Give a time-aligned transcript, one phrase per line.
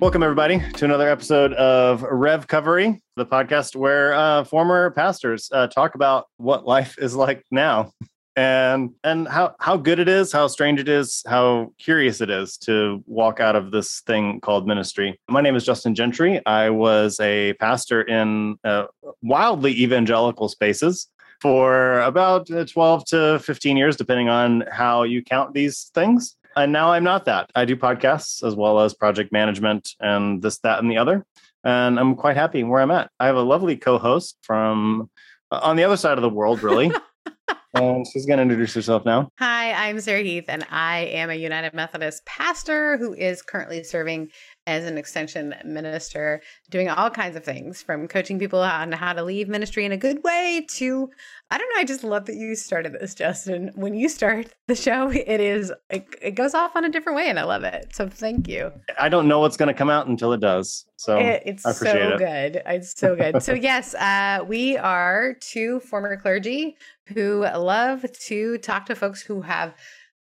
[0.00, 5.96] Welcome, everybody, to another episode of REVcovery, the podcast where uh, former pastors uh, talk
[5.96, 7.90] about what life is like now
[8.36, 12.56] and and how how good it is, how strange it is, how curious it is
[12.58, 15.18] to walk out of this thing called ministry.
[15.28, 16.40] My name is Justin Gentry.
[16.46, 18.86] I was a pastor in uh,
[19.22, 21.08] wildly evangelical spaces
[21.40, 26.72] for about uh, 12 to 15 years, depending on how you count these things and
[26.72, 27.50] now I'm not that.
[27.54, 31.24] I do podcasts as well as project management and this, that, and the other.
[31.64, 33.10] And I'm quite happy where I'm at.
[33.18, 35.10] I have a lovely co-host from
[35.50, 36.92] uh, on the other side of the world, really.
[37.74, 39.30] and she's going to introduce herself now.
[39.38, 44.30] Hi, I'm Sarah Heath, and I am a United Methodist pastor who is currently serving
[44.68, 49.22] as an extension minister, doing all kinds of things from coaching people on how to
[49.22, 51.10] leave ministry in a good way to,
[51.50, 53.72] I don't know, I just love that you started this, Justin.
[53.76, 57.30] When you start the show, it is, it, it goes off on a different way,
[57.30, 57.96] and I love it.
[57.96, 58.70] So thank you.
[59.00, 60.84] I don't know what's going to come out until it does.
[60.96, 62.18] So it, it's so it.
[62.18, 62.62] good.
[62.66, 63.42] It's so good.
[63.42, 69.40] so, yes, uh, we are two former clergy who love to talk to folks who
[69.40, 69.74] have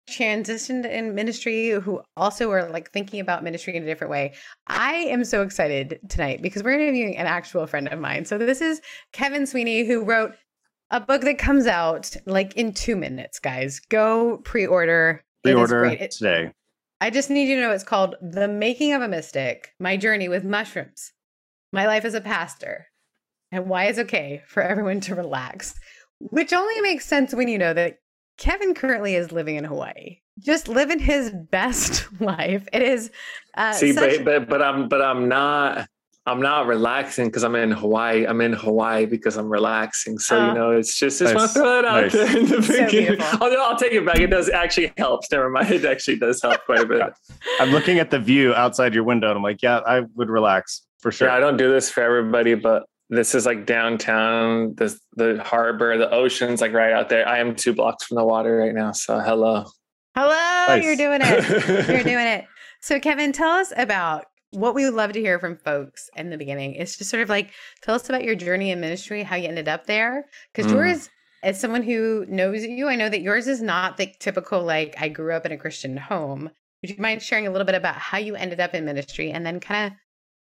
[0.08, 4.34] transitioned in ministry who also are like thinking about ministry in a different way.
[4.66, 8.24] I am so excited tonight because we're interviewing an actual friend of mine.
[8.24, 8.80] So this is
[9.12, 10.34] Kevin Sweeney who wrote
[10.90, 13.80] a book that comes out like in 2 minutes, guys.
[13.80, 15.24] Go pre-order.
[15.42, 16.52] Pre-order today.
[17.00, 20.28] I just need you to know it's called The Making of a Mystic: My Journey
[20.28, 21.12] with Mushrooms.
[21.72, 22.86] My life as a pastor
[23.52, 25.74] and why it's okay for everyone to relax.
[26.20, 27.98] Which only makes sense when you know that
[28.36, 32.68] Kevin currently is living in Hawaii, just living his best life.
[32.72, 33.10] It is.
[33.56, 35.88] Uh, See, but, but but I'm but I'm not.
[36.28, 38.26] I'm not relaxing because I'm in Hawaii.
[38.26, 40.18] I'm in Hawaii because I'm relaxing.
[40.18, 41.40] So uh, you know, it's just just nice.
[41.40, 42.12] want to throw that out nice.
[42.12, 43.20] there in the so beginning.
[43.20, 44.18] I'll, I'll, take it back.
[44.18, 45.30] It does actually helps.
[45.30, 45.70] Never mind.
[45.70, 47.00] It actually does help quite a bit.
[47.60, 50.82] I'm looking at the view outside your window, and I'm like, yeah, I would relax
[50.98, 51.28] for sure.
[51.28, 55.96] Yeah, I don't do this for everybody, but this is like downtown, the the harbor,
[55.96, 57.28] the ocean's like right out there.
[57.28, 58.92] I am two blocks from the water right now.
[58.92, 59.64] So hello.
[60.16, 60.82] Hello, nice.
[60.82, 61.88] you're doing it.
[61.88, 62.46] you're doing it.
[62.80, 66.38] So Kevin, tell us about what we would love to hear from folks in the
[66.38, 66.74] beginning.
[66.74, 67.50] It's just sort of like
[67.82, 70.26] tell us about your journey in ministry, how you ended up there.
[70.52, 70.74] Because mm.
[70.74, 71.10] yours,
[71.42, 75.08] as someone who knows you, I know that yours is not the typical like I
[75.08, 76.50] grew up in a Christian home.
[76.82, 79.44] Would you mind sharing a little bit about how you ended up in ministry and
[79.44, 79.98] then kind of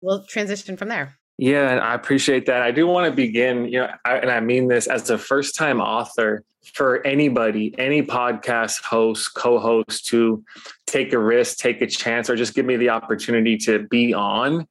[0.03, 1.19] we'll transition from there?
[1.37, 2.63] Yeah, and I appreciate that.
[2.63, 5.57] I do want to begin, you know, I, and I mean this as a first
[5.57, 10.45] time author for anybody, any podcast host, co host to
[10.87, 14.67] take a risk, take a chance, or just give me the opportunity to be on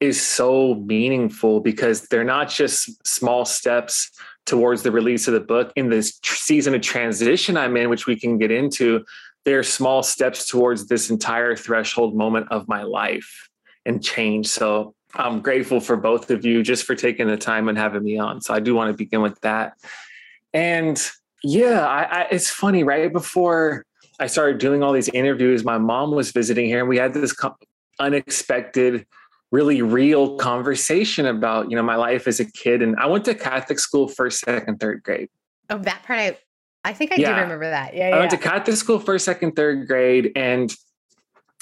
[0.00, 4.10] is so meaningful because they're not just small steps
[4.46, 8.18] towards the release of the book in this season of transition I'm in, which we
[8.18, 9.04] can get into.
[9.44, 13.48] They're small steps towards this entire threshold moment of my life
[13.86, 14.46] and change.
[14.48, 18.18] So I'm grateful for both of you just for taking the time and having me
[18.18, 18.40] on.
[18.40, 19.78] So I do want to begin with that.
[20.52, 21.00] And
[21.42, 22.84] yeah, I, I, it's funny.
[22.84, 23.84] Right before
[24.18, 27.32] I started doing all these interviews, my mom was visiting here, and we had this
[27.32, 27.56] co-
[27.98, 29.06] unexpected,
[29.50, 32.82] really real conversation about you know my life as a kid.
[32.82, 35.28] And I went to Catholic school first, second, third grade.
[35.70, 36.38] Oh, that part I
[36.84, 37.34] I think I yeah.
[37.34, 37.94] do remember that.
[37.94, 40.74] Yeah, I went to Catholic school first, second, third grade, and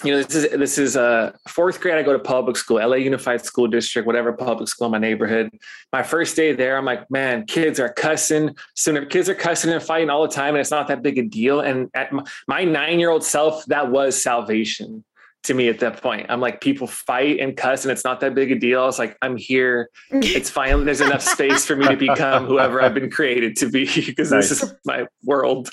[0.04, 1.96] you know, this is this is a uh, fourth grade.
[1.96, 5.50] I go to public school, LA Unified School District, whatever public school in my neighborhood.
[5.92, 8.56] My first day there, I'm like, man, kids are cussing.
[8.74, 11.22] Soon, kids are cussing and fighting all the time, and it's not that big a
[11.22, 11.60] deal.
[11.60, 15.04] And at my, my nine year old self, that was salvation
[15.44, 16.26] to me at that point.
[16.28, 18.88] I'm like, people fight and cuss, and it's not that big a deal.
[18.88, 19.90] It's like I'm here.
[20.32, 20.84] It's fine.
[20.84, 24.48] There's enough space for me to become whoever I've been created to be because nice.
[24.48, 25.70] this is my world.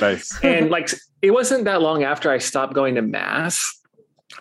[0.00, 0.38] Nice.
[0.42, 0.90] And like
[1.22, 3.80] it wasn't that long after I stopped going to mass.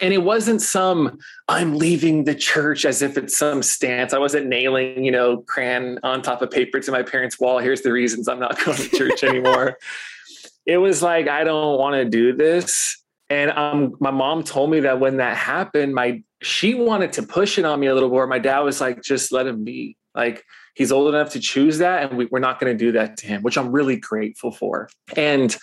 [0.02, 4.14] And it wasn't some I'm leaving the church as if it's some stance.
[4.14, 7.60] I wasn't nailing, you know, crayon on top of paper to my parents' wall.
[7.60, 9.78] Here's the reasons I'm not going to church anymore.
[10.66, 13.01] it was like I don't want to do this.
[13.32, 17.58] And um, my mom told me that when that happened, my she wanted to push
[17.58, 18.28] it on me a little more.
[18.28, 19.96] My dad was like, just let him be.
[20.14, 20.44] Like
[20.76, 23.28] He's old enough to choose that, and we, we're not going to do that to
[23.28, 24.90] him, which I'm really grateful for.
[25.16, 25.56] And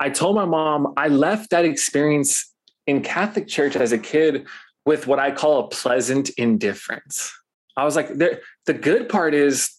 [0.00, 2.52] I told my mom I left that experience
[2.86, 4.46] in Catholic church as a kid
[4.84, 7.32] with what I call a pleasant indifference.
[7.76, 9.70] I was like, the good part is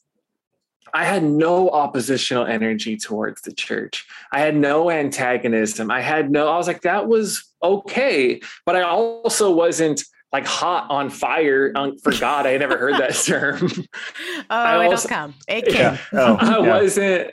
[0.97, 4.07] I had no oppositional energy towards the church.
[4.31, 5.91] I had no antagonism.
[5.91, 8.41] I had no, I was like, that was okay.
[8.65, 10.03] But I also wasn't
[10.33, 12.47] like hot on fire on, for God.
[12.47, 13.69] I had never heard that term.
[14.49, 15.35] oh, it'll come.
[15.47, 15.75] It came.
[15.75, 15.97] Yeah.
[16.13, 16.81] Oh, I yeah.
[16.81, 17.31] wasn't,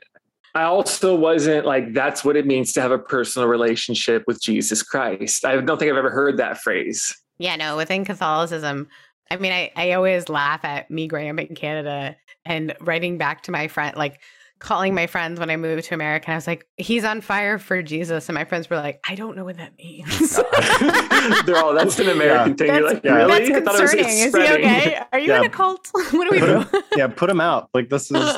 [0.55, 4.83] I also wasn't like, that's what it means to have a personal relationship with Jesus
[4.83, 5.47] Christ.
[5.47, 7.17] I don't think I've ever heard that phrase.
[7.39, 8.89] Yeah, no, within Catholicism,
[9.35, 13.43] I mean, I, I always laugh at me growing up in Canada and writing back
[13.45, 14.21] to my friend, like
[14.61, 16.31] calling my friends when I moved to America.
[16.31, 18.29] I was like, he's on fire for Jesus.
[18.29, 20.37] And my friends were like, I don't know what that means.
[21.47, 22.57] They're all, that's an American Yeah.
[22.57, 22.67] thing.
[22.69, 23.49] You're that's, like, really?
[23.49, 24.19] that's I thought it was concerning.
[24.19, 25.03] Is he okay?
[25.13, 25.39] Are you Yeah.
[25.41, 25.89] in a cult?
[25.93, 26.83] what do we Put do?
[26.97, 27.69] yeah, put him out.
[27.75, 28.35] Like this is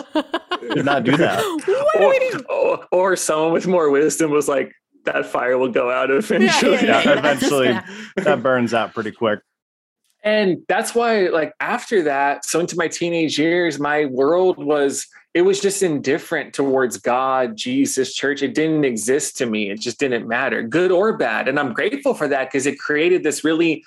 [0.74, 1.44] did not do that.
[1.66, 2.44] what do or, we do?
[2.48, 4.72] or, or someone with more wisdom was like,
[5.04, 6.72] that fire will go out eventually.
[6.74, 7.66] yeah, that's- eventually.
[7.68, 7.86] yeah.
[8.16, 9.38] that burns out pretty quick.
[10.26, 15.42] And that's why like after that so into my teenage years my world was it
[15.42, 18.42] was just indifferent towards god jesus church.
[18.42, 19.70] It didn't exist to me.
[19.70, 21.48] It just didn't matter good or bad.
[21.48, 23.84] And i'm grateful for that because it created this really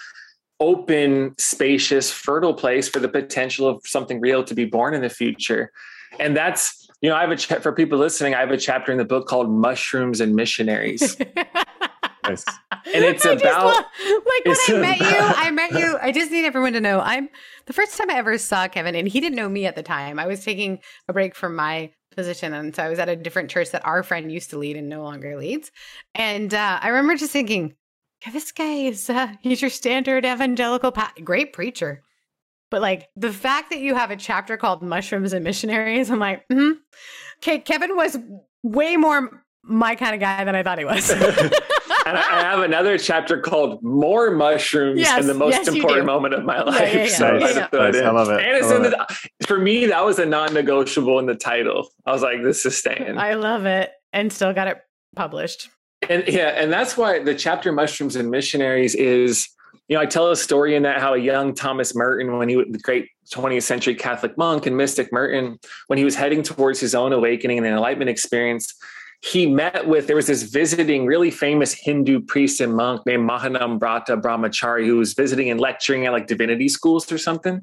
[0.61, 5.09] open spacious fertile place for the potential of something real to be born in the
[5.09, 5.71] future.
[6.19, 8.97] And that's you know i have a for people listening i have a chapter in
[8.97, 11.15] the book called mushrooms and missionaries
[12.93, 15.97] And it's I about love- like when I met you, I met you.
[16.01, 17.29] I just need everyone to know I'm
[17.65, 20.17] the first time I ever saw Kevin, and he didn't know me at the time.
[20.17, 23.49] I was taking a break from my position, and so I was at a different
[23.51, 25.71] church that our friend used to lead and no longer leads.
[26.15, 27.75] And uh, I remember just thinking,
[28.25, 32.01] yeah, this guy is uh, he's your standard evangelical, pa- great preacher.
[32.71, 36.45] But like the fact that you have a chapter called Mushrooms and Missionaries, I'm like,
[36.51, 36.71] hmm
[37.41, 38.17] okay, Kevin was
[38.63, 41.09] way more my kind of guy than I thought he was.
[42.05, 46.05] and I I have another chapter called "More Mushrooms" Yes, and the most yes, important
[46.05, 46.93] moment of my life.
[46.93, 47.07] yeah, yeah.
[47.17, 47.43] So Nice.
[47.43, 47.95] I Yeah, just Nice.
[47.95, 48.05] in.
[48.05, 48.39] I love it.
[48.45, 48.91] And it's in love
[49.39, 51.89] the, for me, that was a non-negotiable in the title.
[52.05, 54.77] I was like, "This is staying." I love it, and still got it
[55.15, 55.69] published.
[56.07, 59.49] and yeah, and that's why the chapter "Mushrooms and Missionaries" is.
[59.87, 62.55] You know, I tell a story in that how a young Thomas Merton, when he
[62.55, 65.57] was the great 20th century Catholic monk and mystic Merton,
[65.87, 68.71] when he was heading towards his own awakening and enlightenment experience,
[69.21, 74.19] he met with there was this visiting really famous hindu priest and monk named mahanambrata
[74.21, 77.61] brahmachari who was visiting and lecturing at like divinity schools or something.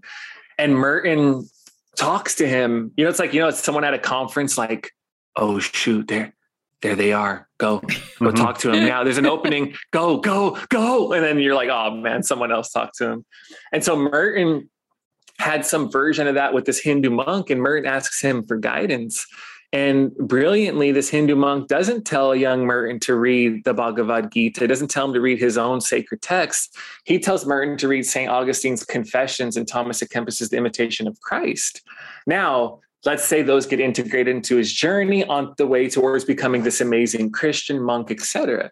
[0.59, 1.49] And merton
[1.97, 2.93] talks to him.
[2.97, 4.91] You know it's like you know it's someone at a conference like
[5.37, 6.35] oh shoot there
[6.83, 7.49] there they are.
[7.59, 7.87] Go go
[8.21, 8.37] Mhm.
[8.37, 9.75] talk to him now there's an opening.
[9.93, 11.13] Go go go.
[11.15, 13.25] And then you're like oh man someone else talked to him
[13.73, 14.69] and so merton
[15.39, 19.27] had some version of that with this hindu monk and merton asks him for guidance
[19.73, 24.91] and brilliantly, this Hindu monk doesn't tell young Merton to read the Bhagavad Gita, doesn't
[24.91, 26.77] tell him to read his own sacred text.
[27.05, 28.31] He tells Merton to read St.
[28.31, 31.83] Augustine's Confessions and Thomas à Kempis's The Imitation of Christ.
[32.27, 36.81] Now, let's say those get integrated into his journey on the way towards becoming this
[36.81, 38.71] amazing Christian monk, etc.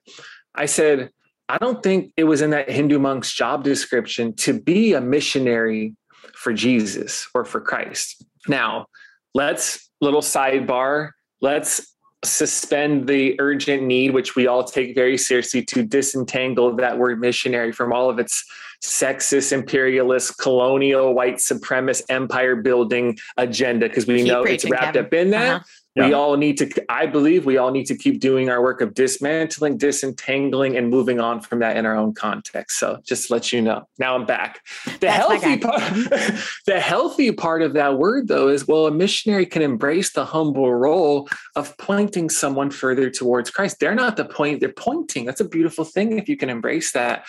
[0.55, 1.11] I said,
[1.49, 5.95] I don't think it was in that Hindu monk's job description to be a missionary
[6.35, 8.25] for Jesus or for Christ.
[8.49, 8.87] Now,
[9.35, 11.11] let's little sidebar.
[11.41, 17.21] Let's suspend the urgent need, which we all take very seriously, to disentangle that word
[17.21, 18.45] missionary from all of its
[18.83, 25.05] sexist, imperialist, colonial, white supremacist, empire building agenda, because we Keep know it's wrapped Kevin.
[25.07, 25.57] up in that.
[25.57, 25.65] Uh-huh.
[25.97, 28.95] We all need to, I believe we all need to keep doing our work of
[28.95, 32.81] dismantling, disentangling, and moving on from that in our own context.
[32.81, 33.87] So just to let you know.
[33.99, 34.61] Now I'm back.
[34.85, 35.83] The That's healthy part,
[36.67, 40.75] the healthy part of that word though is well, a missionary can embrace the humble
[40.75, 43.79] role of pointing someone further towards Christ.
[43.79, 45.25] They're not the point, they're pointing.
[45.25, 47.27] That's a beautiful thing if you can embrace that.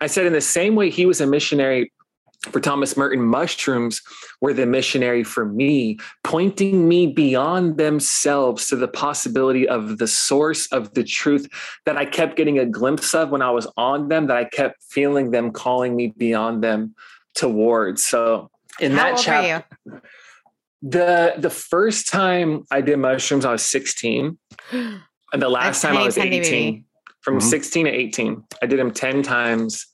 [0.00, 1.92] I said in the same way he was a missionary
[2.50, 4.00] for Thomas Merton, mushrooms
[4.40, 10.66] were the missionary for me, pointing me beyond themselves to the possibility of the source
[10.72, 11.48] of the truth
[11.84, 14.82] that I kept getting a glimpse of when I was on them, that I kept
[14.82, 16.94] feeling them calling me beyond them
[17.34, 18.06] towards.
[18.06, 20.02] So in How that chapter,
[20.82, 24.38] the the first time I did mushrooms, I was 16.
[25.32, 26.84] And the last time I was 18, baby.
[27.20, 27.42] from Mhm.
[27.42, 28.42] 16 to 18.
[28.60, 29.86] I did them 10 times.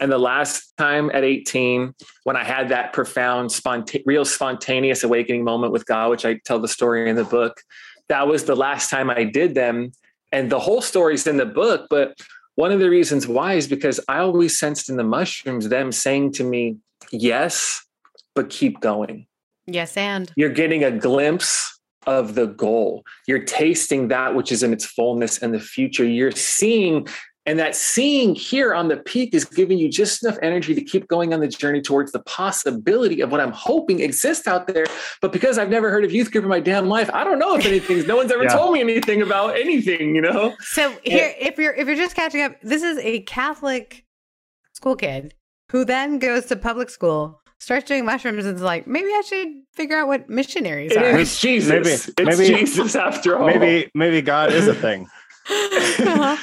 [0.00, 5.44] And the last time at 18, when I had that profound, sponta- real spontaneous awakening
[5.44, 7.60] moment with God, which I tell the story in the book,
[8.08, 9.92] that was the last time I did them.
[10.32, 11.86] And the whole story's in the book.
[11.90, 12.18] But
[12.56, 16.32] one of the reasons why is because I always sensed in the mushrooms them saying
[16.32, 16.76] to me,
[17.12, 17.84] yes,
[18.34, 19.26] but keep going.
[19.66, 23.04] Yes, and you're getting a glimpse of the goal.
[23.26, 26.04] You're tasting that which is in its fullness and the future.
[26.04, 27.06] You're seeing
[27.46, 31.08] and that seeing here on the peak is giving you just enough energy to keep
[31.08, 34.86] going on the journey towards the possibility of what I'm hoping exists out there.
[35.20, 37.56] But because I've never heard of youth group in my damn life, I don't know
[37.56, 38.06] if anything.
[38.06, 38.54] no one's ever yeah.
[38.54, 40.54] told me anything about anything, you know?
[40.60, 44.06] So here, if you're if you're just catching up, this is a Catholic
[44.72, 45.34] school kid
[45.70, 49.48] who then goes to public school starts doing mushrooms and is like, maybe I should
[49.72, 51.18] figure out what missionaries it are.
[51.18, 51.70] It's Jesus.
[51.70, 51.90] Maybe,
[52.30, 53.46] it's maybe, Jesus after all.
[53.46, 55.08] Maybe maybe God is a thing.
[55.50, 56.36] uh-huh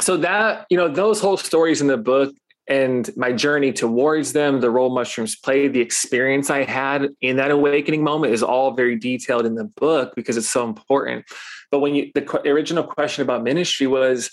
[0.00, 2.34] so that you know those whole stories in the book
[2.66, 7.50] and my journey towards them the role mushrooms played the experience i had in that
[7.50, 11.24] awakening moment is all very detailed in the book because it's so important.
[11.70, 14.30] But when you the original question about ministry was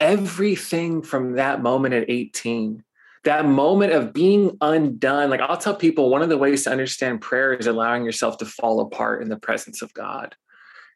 [0.00, 2.82] everything from that moment at 18
[3.24, 5.30] that moment of being undone.
[5.30, 8.44] Like i'll tell people one of the ways to understand prayer is allowing yourself to
[8.44, 10.34] fall apart in the presence of god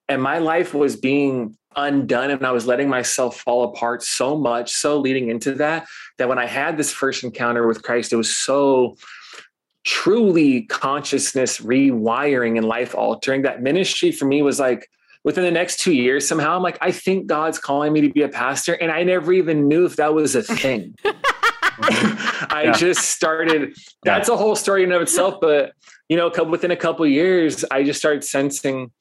[0.08, 4.72] and my life was being undone and I was letting myself fall apart so much,
[4.72, 5.86] so leading into that,
[6.18, 8.96] that when I had this first encounter with Christ, it was so
[9.84, 13.42] truly consciousness rewiring and life altering.
[13.42, 14.88] That ministry for me was like,
[15.22, 18.22] within the next two years, somehow I'm like, I think God's calling me to be
[18.22, 18.74] a pastor.
[18.74, 20.94] And I never even knew if that was a thing.
[21.78, 22.72] I yeah.
[22.72, 24.34] just started, that's yeah.
[24.34, 25.40] a whole story in of itself.
[25.40, 25.72] But,
[26.08, 28.92] you know, within a couple years, I just started sensing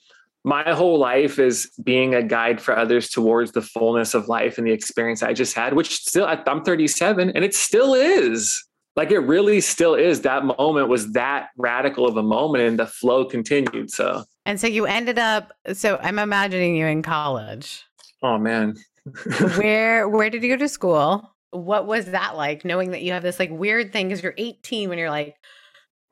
[0.45, 4.67] my whole life is being a guide for others towards the fullness of life and
[4.67, 8.63] the experience I just had, which still I'm 37 and it still is.
[8.95, 10.21] Like it really still is.
[10.21, 13.89] That moment was that radical of a moment and the flow continued.
[13.89, 17.83] So, and so you ended up, so I'm imagining you in college.
[18.21, 18.75] Oh man.
[19.57, 21.33] where, where did you go to school?
[21.49, 24.11] What was that like knowing that you have this like weird thing?
[24.11, 25.35] Cause you're 18 when you're like,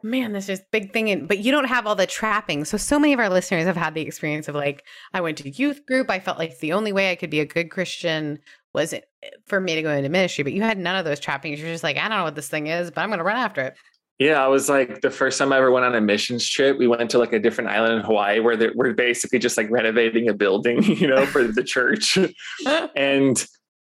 [0.03, 1.25] man, this is big thing.
[1.25, 2.69] But you don't have all the trappings.
[2.69, 4.83] So, so many of our listeners have had the experience of like,
[5.13, 6.09] I went to youth group.
[6.09, 8.39] I felt like the only way I could be a good Christian
[8.73, 9.01] was eh,
[9.45, 10.43] for me to go into ministry.
[10.43, 11.59] But you had none of those trappings.
[11.59, 13.37] You're just like, I don't know what this thing is, but I'm going to run
[13.37, 13.75] after it.
[14.19, 16.77] Yeah, I was like the first time I ever went on a missions trip.
[16.77, 20.29] We went to like a different island in Hawaii where we're basically just like renovating
[20.29, 22.17] a building, you know, for the church.
[22.95, 23.45] and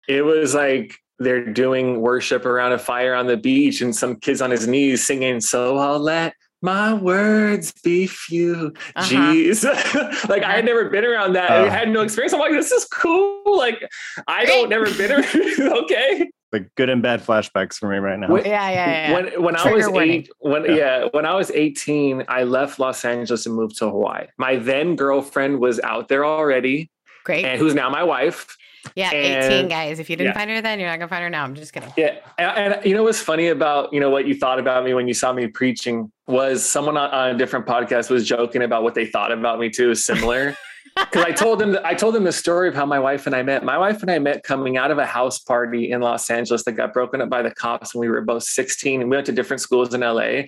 [0.09, 4.41] it was like they're doing worship around a fire on the beach and some kids
[4.41, 9.09] on his knees singing so i'll let my words be few uh-huh.
[9.11, 9.65] jeez
[10.29, 12.71] like i had never been around that uh, i had no experience i'm like this
[12.71, 13.83] is cool like
[14.29, 18.29] i don't never been around okay like good and bad flashbacks for me right now.
[18.29, 19.13] When, yeah, yeah, yeah.
[19.15, 20.75] When when Trigger I was eight, when yeah.
[20.75, 21.09] yeah.
[21.13, 24.27] when I was eighteen, I left Los Angeles and moved to Hawaii.
[24.37, 26.91] My then girlfriend was out there already.
[27.25, 27.45] Great.
[27.45, 28.57] And who's now my wife.
[28.95, 29.99] Yeah, and, 18 guys.
[29.99, 30.39] If you didn't yeah.
[30.39, 31.45] find her then, you're not gonna find her now.
[31.45, 31.93] I'm just kidding.
[31.97, 32.17] Yeah.
[32.39, 35.09] And, and, you know what's funny about, you know, what you thought about me when
[35.09, 38.95] you saw me preaching was someone on, on a different podcast was joking about what
[38.95, 40.57] they thought about me too, similar.
[40.95, 43.43] Because I told them I told them the story of how my wife and I
[43.43, 43.65] met.
[43.65, 46.73] My wife and I met coming out of a house party in Los Angeles that
[46.73, 49.33] got broken up by the cops when we were both 16 and we went to
[49.33, 50.43] different schools in LA.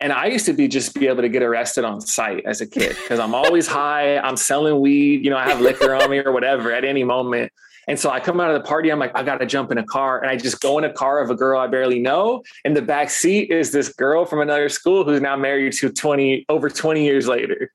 [0.00, 2.66] And I used to be just be able to get arrested on sight as a
[2.66, 4.18] kid because I'm always high.
[4.18, 7.52] I'm selling weed, you know, I have liquor on me or whatever at any moment.
[7.88, 9.78] And so I come out of the party, I'm like, I got to jump in
[9.78, 10.20] a car.
[10.20, 12.42] And I just go in a car of a girl I barely know.
[12.64, 16.46] In the back seat is this girl from another school who's now married to 20,
[16.48, 17.72] over 20 years later.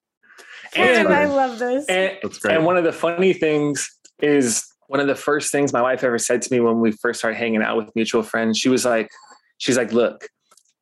[0.76, 1.86] And I love this.
[1.88, 2.18] And,
[2.50, 6.18] and one of the funny things is one of the first things my wife ever
[6.18, 9.10] said to me when we first started hanging out with mutual friends, she was like,
[9.58, 10.30] she's like, look,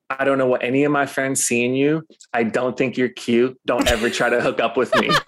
[0.09, 2.05] I don't know what any of my friends see in you.
[2.31, 3.59] I don't think you're cute.
[3.65, 5.09] Don't ever try to hook up with me.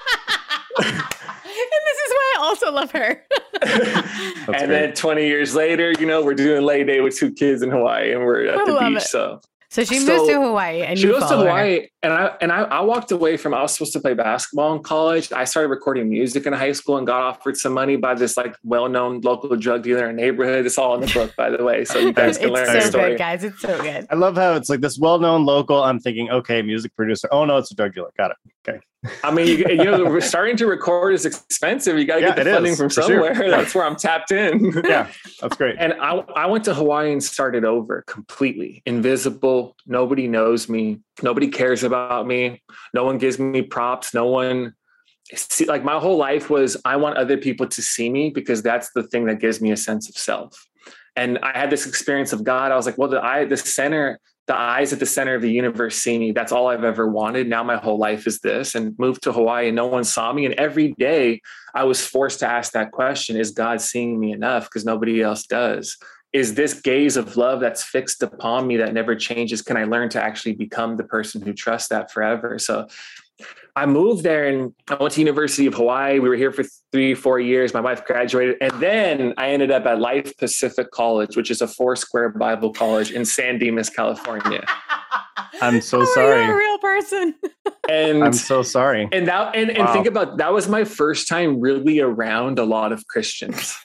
[0.79, 3.25] And this is why I also love her.
[3.61, 4.67] and great.
[4.67, 8.13] then 20 years later, you know, we're doing lay day with two kids in Hawaii
[8.13, 9.03] and we're at I the beach.
[9.03, 9.07] It.
[9.07, 11.87] So so she so moves to Hawaii and she goes to Hawaii her.
[12.03, 14.83] And I and I, I, walked away from I was supposed to play basketball in
[14.83, 15.31] college.
[15.31, 18.55] I started recording music in high school and got offered some money by this like
[18.63, 20.65] well-known local drug dealer in our neighborhood.
[20.65, 21.85] It's all in the book, by the way.
[21.85, 23.09] So you guys can learn so story.
[23.11, 23.43] Good, guys.
[23.43, 24.05] It's so good.
[24.11, 25.83] I love how it's like this well-known local.
[25.83, 27.27] I'm thinking, okay, music producer.
[27.31, 28.11] Oh no, it's a drug dealer.
[28.15, 28.37] Got it.
[28.67, 28.79] Okay.
[29.23, 31.97] I mean, you, you know, starting to record is expensive.
[31.97, 33.33] You got to yeah, get the funding is, from somewhere.
[33.35, 33.49] Sure.
[33.49, 34.83] That's where I'm tapped in.
[34.85, 35.09] yeah,
[35.41, 35.75] that's great.
[35.79, 39.75] And I, I went to Hawaii and started over completely invisible.
[39.85, 40.99] Nobody knows me.
[41.23, 42.61] Nobody cares about me.
[42.93, 44.13] No one gives me props.
[44.13, 44.73] No one
[45.33, 48.91] see, like my whole life was I want other people to see me because that's
[48.93, 50.67] the thing that gives me a sense of self.
[51.15, 52.71] And I had this experience of God.
[52.71, 55.51] I was like, well, the I the center the eyes at the center of the
[55.51, 56.31] universe see me.
[56.31, 57.49] That's all I've ever wanted.
[57.49, 60.45] Now my whole life is this and moved to Hawaii and no one saw me.
[60.45, 61.41] And every day
[61.75, 64.65] I was forced to ask that question Is God seeing me enough?
[64.65, 65.97] Because nobody else does.
[66.33, 70.09] Is this gaze of love that's fixed upon me that never changes can i learn
[70.09, 72.87] to actually become the person who trusts that forever so
[73.75, 77.13] i moved there and i went to university of hawaii we were here for three
[77.15, 81.49] four years my wife graduated and then i ended up at life pacific college which
[81.49, 84.63] is a Foursquare bible college in san dimas california
[85.61, 86.45] I'm so oh, How sorry.
[86.45, 87.35] Are a real person?
[87.89, 89.07] and I'm so sorry.
[89.11, 89.93] and that and, and Wow.
[89.93, 93.75] think about that was my first time really around a lot of christians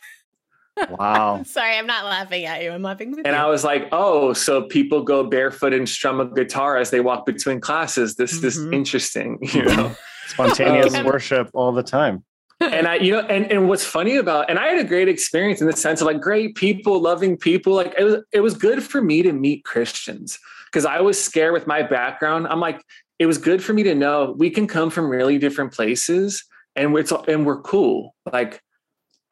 [0.91, 1.43] Wow.
[1.47, 2.71] Sorry, I'm not laughing at you.
[2.71, 3.43] I'm laughing with And you.
[3.43, 7.27] I was like, oh, so people go barefoot and strum a guitar as they walk
[7.27, 8.17] between classes.
[8.17, 8.75] This is Mhm.
[8.75, 9.95] interesting, you know.
[10.27, 12.25] Spontaneous Um, worship all the time.
[12.61, 15.61] and I, you know, and and what's funny about, and I had a great experience
[15.61, 17.75] in the sense of like great people, loving people.
[17.75, 21.53] Like it was, it was good for me to meet Christians because I was scared
[21.53, 22.47] with my background.
[22.49, 22.81] I'm like,
[23.19, 26.45] it was good for me to know we can come from really different places,
[26.77, 28.15] and we're and we're cool.
[28.33, 28.63] Like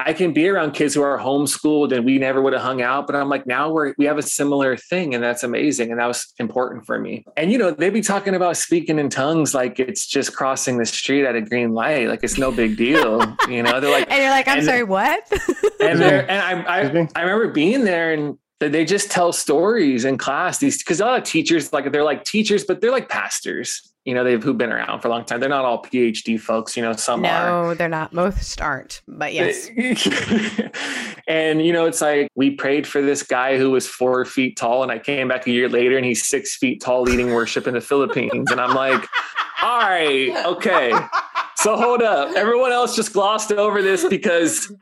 [0.07, 3.07] I can be around kids who are homeschooled and we never would have hung out,
[3.07, 6.07] but I'm like, now we're we have a similar thing, and that's amazing, and that
[6.07, 7.25] was important for me.
[7.37, 10.87] And you know, they'd be talking about speaking in tongues like it's just crossing the
[10.87, 13.21] street at a green light, like it's no big deal.
[13.49, 15.30] you know, they're like, and you're like, I'm and- sorry, what?
[15.80, 20.19] and they're and I I, I remember being there and they just tell stories in
[20.19, 20.59] class.
[20.59, 23.89] These because a lot of teachers like they're like teachers, but they're like pastors.
[24.07, 25.40] You know, they've who've been around for a long time.
[25.40, 26.76] They're not all PhD folks.
[26.76, 27.64] You know, some are.
[27.66, 28.12] no, they're not.
[28.14, 29.02] Most aren't.
[29.07, 29.69] But yes.
[31.28, 34.83] and you know, it's like we prayed for this guy who was four feet tall,
[34.83, 37.75] and I came back a year later, and he's six feet tall, leading worship in
[37.75, 39.07] the Philippines, and I'm like,
[39.62, 40.92] all right, okay.
[41.57, 44.73] So hold up, everyone else just glossed over this because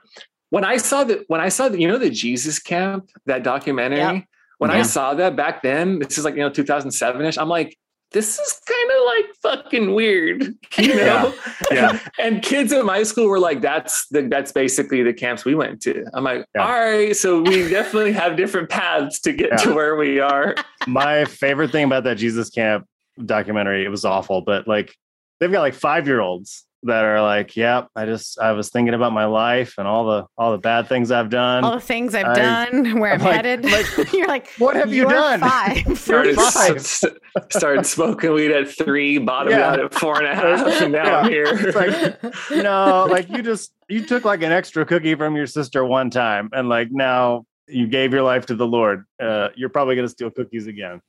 [0.51, 3.99] when I saw that, when I saw that, you know, the Jesus Camp, that documentary,
[3.99, 4.25] Yep.
[4.59, 7.37] when I saw that back then, this is like you know 2007 ish.
[7.37, 7.77] I'm like.
[8.13, 9.35] This is kind of like
[9.65, 11.35] fucking weird, you know.
[11.71, 11.99] Yeah.
[12.19, 15.83] and kids at my school were like, "That's the that's basically the camps we went
[15.83, 16.67] to." I'm like, Yeah.
[16.67, 19.57] "All right, so we definitely have different paths to get Yeah.
[19.59, 20.55] to where we are."
[20.87, 22.87] My favorite thing about that Jesus Camp
[23.25, 24.95] documentary, it was awful, but like
[25.41, 28.95] they've got like five year olds that are like, Yep, I just I was thinking
[28.95, 31.65] about my life and all the all the bad things I've done.
[31.65, 33.65] All the things I've I- done, where I'm, I'm like- headed.
[33.65, 35.99] like, you're like, what have you done?" Five.
[35.99, 36.77] Started, five.
[36.77, 37.05] s-
[37.51, 39.71] started smoking weed at three, bottomed Yeah.
[39.71, 41.47] out at four and a half, and now I'm here.
[41.49, 45.85] It's like, no, like you just you took like an extra cookie from your sister
[45.85, 49.05] one time, and like now you gave your life to the Lord.
[49.21, 51.01] Uh, you're probably gonna steal cookies again.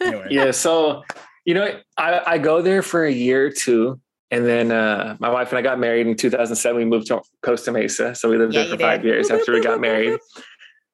[0.00, 0.26] Anyway.
[0.30, 1.02] yeah so
[1.46, 3.98] you know I, I go there for a year or two
[4.30, 7.70] and then uh, my wife and i got married in 2007 we moved to costa
[7.72, 9.08] mesa so we lived Yeah, there for five did.
[9.08, 10.18] years after we got married.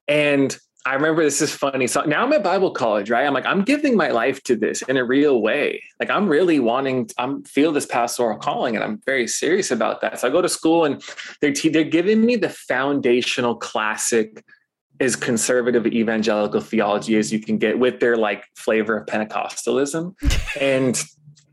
[0.09, 1.87] And i remember this is funny.
[1.87, 3.27] So now i'm at bible college right?
[3.27, 5.83] I'm like i'm giving my life to this in a real way.
[6.01, 10.19] Like i'm really wanting i'm feel this pastoral calling and i'm very serious about that.
[10.21, 11.03] So i go to school and
[11.41, 14.43] they're, te- they're giving me the foundational classic
[15.01, 20.15] as conservative evangelical theology as you can get with their like flavor of Pentecostalism.
[20.61, 21.03] and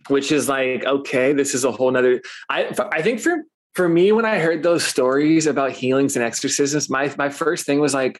[0.09, 2.21] which is like, okay, this is a whole nother.
[2.49, 3.43] I I think for
[3.75, 7.79] for me, when I heard those stories about healings and exorcisms, my my first thing
[7.79, 8.19] was like,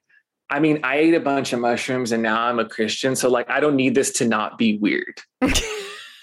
[0.49, 3.15] I mean, I ate a bunch of mushrooms and now I'm a Christian.
[3.15, 5.19] So like I don't need this to not be weird.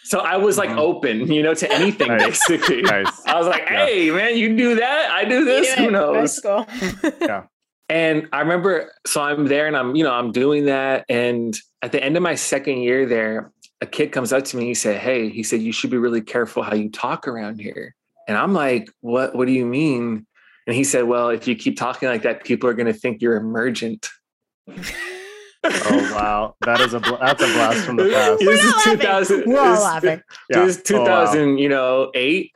[0.05, 0.79] so I was like Mhm.
[0.79, 2.25] open, you know, to anything Nice.
[2.49, 2.83] basically.
[2.97, 3.27] Nice.
[3.27, 3.87] I was like, Yeah.
[3.87, 6.37] hey man, you do that, I do this, who knows?
[6.37, 6.67] School.
[7.91, 11.05] And I remember, so I'm there and I'm, you know, I'm doing that.
[11.11, 13.53] And at the end of my second year there,
[13.85, 14.65] a kid comes up to me.
[14.67, 17.95] He said, Hey, he said, you should be really careful how you talk around here.
[18.27, 20.27] And I'm like, What, what do you mean?
[20.67, 23.21] And he said, Well, if you keep talking like that, people are going to think
[23.23, 24.09] you're emergent.
[25.67, 28.39] Oh wow, that is a bl- that's a blast from the past.
[28.41, 29.45] This is 2000.
[29.47, 30.23] We're all this- laughing.
[30.51, 30.65] Yeah.
[30.67, 31.05] This is Oh, wow.
[31.25, 32.53] 2000, you know, eight.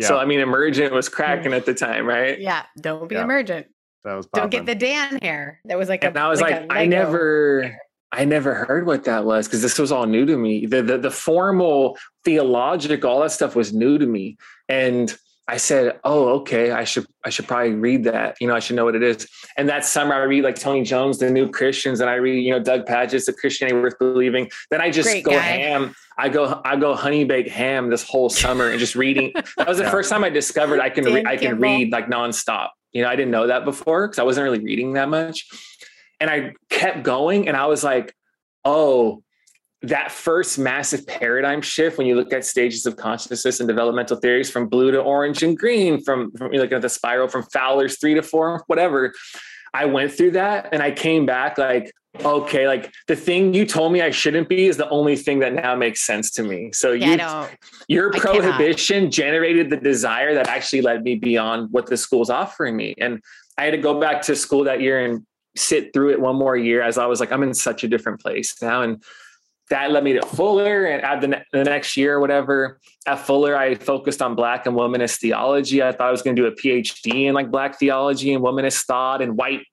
[0.00, 2.38] So I mean, emergent was cracking at the time, right?
[2.40, 3.24] Yeah, don't be Yeah.
[3.24, 3.66] emergent.
[4.04, 5.60] That was Don't get the Dan hair.
[5.66, 6.08] That was like a.
[6.08, 6.90] and I was like, a I Lego.
[6.90, 7.78] never,
[8.12, 10.66] I never heard what that was because this was all new to me.
[10.66, 14.36] The, the the formal theological, all that stuff was new to me,
[14.68, 15.14] and
[15.48, 18.36] I said, "Oh, okay, I should I should probably read that.
[18.40, 20.82] You know, I should know what it is." And that summer, I read like Tony
[20.82, 24.50] Jones, The New Christians, and I read you know Doug Pagitt's The Christianity Worth Believing.
[24.70, 25.38] Then I just Great go guy.
[25.38, 25.94] ham.
[26.18, 29.32] I go I go honey baked ham this whole summer and just reading.
[29.56, 29.90] That was the Yeah.
[29.90, 32.70] first time I discovered I can re- I can read like nonstop.
[32.92, 35.46] You know, I didn't know that before because I wasn't really reading that much.
[36.20, 38.14] And I kept going and I was like,
[38.64, 39.22] oh,
[39.82, 44.50] that first massive paradigm shift when you look at stages of consciousness and developmental theories
[44.50, 47.98] from blue to orange and green, from, from you look at the spiral from Fowler's
[47.98, 49.12] three to four, whatever.
[49.74, 51.92] I went through that and I came back like,
[52.24, 55.52] okay, like the thing you told me I shouldn't be is the only thing that
[55.52, 56.72] now makes sense to me.
[56.72, 57.48] So Yeah,
[57.88, 62.76] you your prohibition generated the desire that actually led me beyond what the school's offering
[62.76, 62.94] me.
[62.98, 63.22] And
[63.58, 65.26] I had to go back to school that year and
[65.56, 68.20] sit through it one more year as I was like, I'm in such a different
[68.20, 68.82] place now.
[68.82, 69.02] And
[69.70, 72.78] that led me to Fuller and at the, ne- the next year or whatever.
[73.06, 75.82] At Fuller, I focused on Black and womanist theology.
[75.82, 78.84] I thought I was going to do a PhD in like Black theology and womanist
[78.84, 79.66] thought and white.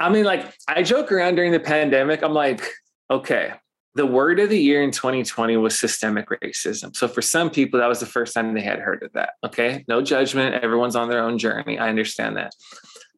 [0.00, 2.22] I mean, like, I joke around during the pandemic.
[2.22, 2.62] I'm like,
[3.10, 3.54] okay,
[3.98, 6.94] the word of the year in 2020 was systemic racism.
[6.96, 9.30] So for some people, that was the first time they had heard of that.
[9.44, 9.84] Okay.
[9.88, 10.54] No judgment.
[10.62, 11.78] Everyone's on their own journey.
[11.78, 12.54] I understand that.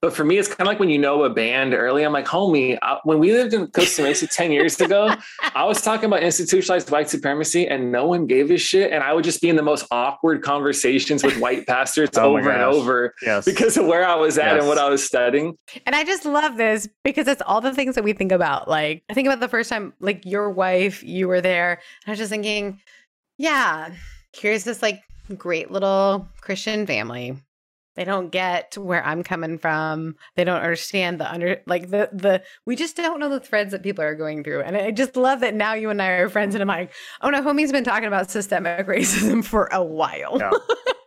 [0.01, 2.05] But for me, it's kind of like when you know a band early.
[2.05, 5.15] I'm like, homie, I, when we lived in Costa Mesa 10 years ago,
[5.55, 8.93] I was talking about institutionalized white supremacy and no one gave a shit.
[8.93, 12.51] And I would just be in the most awkward conversations with white pastors oh over
[12.51, 13.45] and over yes.
[13.45, 14.61] because of where I was at yes.
[14.61, 15.59] and what I was studying.
[15.85, 18.69] And I just love this because it's all the things that we think about.
[18.69, 21.73] Like, I think about the first time, like, your wife, you were there.
[21.73, 22.81] And I was just thinking,
[23.37, 23.93] yeah,
[24.35, 25.03] here's this like
[25.37, 27.37] great little Christian family
[28.01, 30.17] they don't get where I'm coming from.
[30.35, 33.83] They don't understand the under like the the we just don't know the threads that
[33.83, 34.63] people are going through.
[34.63, 37.29] And I just love that now you and I are friends and I'm like, oh
[37.29, 40.39] no, homie's been talking about systemic racism for a while.
[40.39, 40.51] Yeah.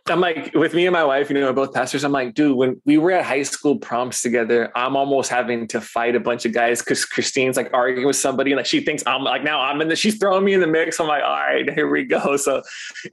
[0.06, 2.78] I'm like, with me and my wife, you know, both pastors, I'm like, dude, when
[2.84, 6.52] we were at high school proms together, I'm almost having to fight a bunch of
[6.52, 9.80] guys because Christine's like arguing with somebody and like she thinks I'm like, now I'm
[9.80, 11.00] in the, she's throwing me in the mix.
[11.00, 12.36] I'm like, all right, here we go.
[12.36, 12.62] So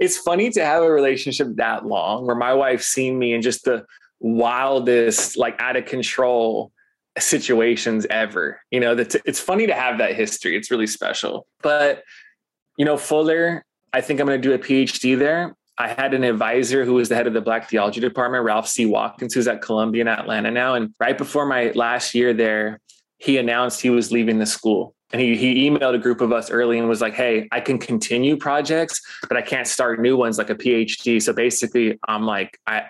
[0.02, 3.64] it's funny to have a relationship that long where my wife's seen me in just
[3.64, 3.86] the
[4.20, 6.74] wildest, like out of control
[7.18, 8.60] situations ever.
[8.70, 10.58] You know, that it's funny to have that history.
[10.58, 11.48] It's really special.
[11.62, 12.04] But,
[12.78, 15.56] you know, Fuller, I think I'm going to do a PhD there.
[15.82, 18.86] I had an advisor who was the head of the Black Theology Department, Ralph C.
[18.86, 20.76] Watkins, who's at Columbia in Atlanta now.
[20.76, 22.80] And right before my last year there,
[23.18, 24.94] he announced he was leaving the school.
[25.12, 27.80] And he, he emailed a group of us early and was like, hey, I can
[27.80, 31.20] continue projects, but I can't start new ones like a PhD.
[31.20, 32.84] So basically, I'm like, I,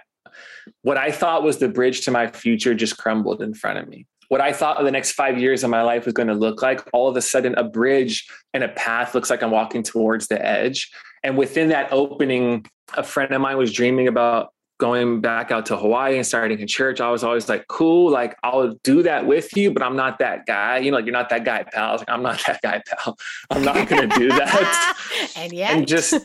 [0.82, 4.06] what I thought was the bridge to my future just crumbled in front of me.
[4.32, 6.80] What I thought the next five years of my life was going to look like,
[6.94, 10.42] all of a sudden, a bridge and a path looks like I'm walking towards the
[10.42, 10.90] edge.
[11.22, 15.76] And within that opening, a friend of mine was dreaming about going back out to
[15.76, 17.02] Hawaii and starting a church.
[17.02, 20.46] I was always like, cool, like I'll do that with you, but I'm not that
[20.46, 20.78] guy.
[20.78, 21.98] You know, like you're not that guy, pal.
[21.98, 23.18] Like, I'm not that guy, pal.
[23.50, 24.98] I'm not going to do that.
[25.36, 26.16] and yet, and just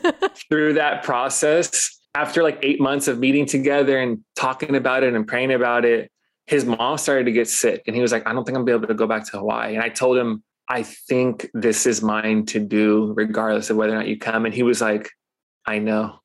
[0.49, 5.27] through that process, after like eight months of meeting together and talking about it and
[5.27, 6.09] praying about it,
[6.47, 8.77] his mom started to get sick, and he was like, I don't think I'm gonna
[8.77, 9.75] be able to go back to Hawaii.
[9.75, 13.97] And I told him, I think this is mine to do, regardless of whether or
[13.97, 14.45] not you come.
[14.45, 15.09] And he was like,
[15.65, 16.19] I know.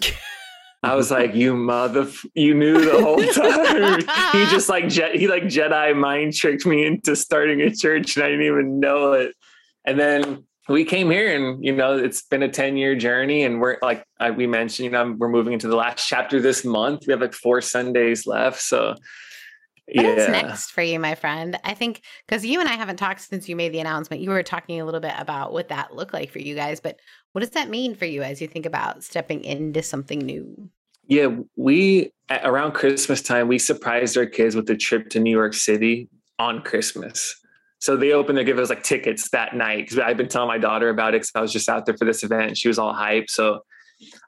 [0.84, 4.00] I was like, you mother, you knew the whole time.
[4.32, 8.24] he just like, Je- he like Jedi mind tricked me into starting a church and
[8.24, 9.34] I didn't even know it.
[9.84, 13.60] And then we came here and, you know, it's been a 10 year journey and
[13.60, 14.04] we're like,
[14.36, 17.06] we mentioned, you know, we're moving into the last chapter this month.
[17.06, 18.60] We have like four Sundays left.
[18.60, 18.96] So
[19.86, 20.26] What's yeah.
[20.28, 21.58] next for you, my friend?
[21.64, 24.22] I think because you and I haven't talked since you made the announcement.
[24.22, 27.00] You were talking a little bit about what that looked like for you guys, but
[27.32, 30.70] what does that mean for you as you think about stepping into something new?
[31.06, 35.54] Yeah, we around Christmas time we surprised our kids with a trip to New York
[35.54, 37.36] City on Christmas.
[37.80, 40.58] So they opened their give us like tickets that night because I've been telling my
[40.58, 42.56] daughter about it because I was just out there for this event.
[42.56, 43.30] She was all hyped.
[43.30, 43.64] So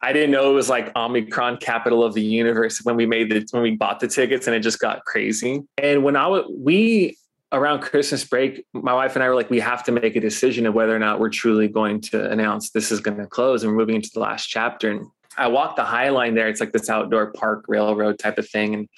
[0.03, 3.47] I didn't know it was like Omicron capital of the universe when we made the
[3.51, 5.63] when we bought the tickets and it just got crazy.
[5.79, 7.17] And when I was we
[7.53, 10.67] around Christmas break, my wife and I were like, we have to make a decision
[10.67, 13.73] of whether or not we're truly going to announce this is going to close and
[13.73, 14.91] we're moving into the last chapter.
[14.91, 15.07] And
[15.37, 16.49] I walked the High Line there.
[16.49, 18.75] It's like this outdoor park railroad type of thing.
[18.75, 18.89] And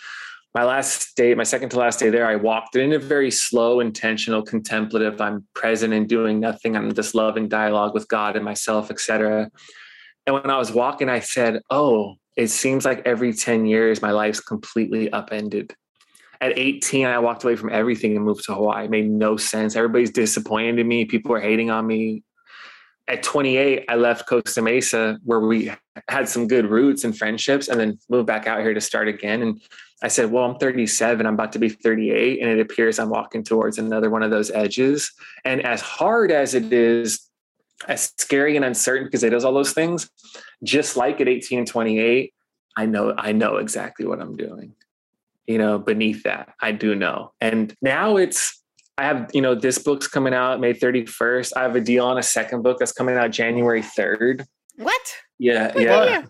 [0.54, 3.80] my last day, my second to last day there, I walked in a very slow,
[3.80, 5.20] intentional, contemplative.
[5.20, 6.76] I'm present and doing nothing.
[6.76, 9.50] I'm just loving dialogue with God and myself, etc.
[10.26, 14.10] And when I was walking, I said, Oh, it seems like every 10 years my
[14.10, 15.74] life's completely upended.
[16.40, 18.84] At 18, I walked away from everything and moved to Hawaii.
[18.84, 19.74] It made no sense.
[19.74, 21.06] Everybody's disappointed in me.
[21.06, 22.24] People are hating on me.
[23.08, 25.72] At 28, I left Costa Mesa where we
[26.08, 29.42] had some good roots and friendships and then moved back out here to start again.
[29.42, 29.62] And
[30.02, 32.42] I said, Well, I'm 37, I'm about to be 38.
[32.42, 35.10] And it appears I'm walking towards another one of those edges.
[35.44, 37.25] And as hard as it is
[37.86, 40.10] as scary and uncertain because it does all those things.
[40.62, 42.32] Just like at 18 and 28,
[42.76, 44.74] I know I know exactly what I'm doing.
[45.46, 47.32] You know, beneath that, I do know.
[47.40, 48.62] And now it's
[48.98, 51.52] I have, you know, this book's coming out May 31st.
[51.56, 54.46] I have a deal on a second book that's coming out January 3rd.
[54.76, 55.14] What?
[55.38, 56.22] Yeah, what yeah.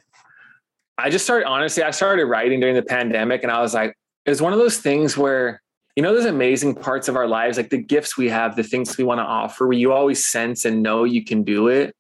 [0.99, 4.31] I just started honestly, I started writing during the pandemic and I was like, it
[4.31, 5.63] was one of those things where
[5.97, 8.97] you know those amazing parts of our lives like the gifts we have the things
[8.97, 11.97] we want to offer where you always sense and know you can do it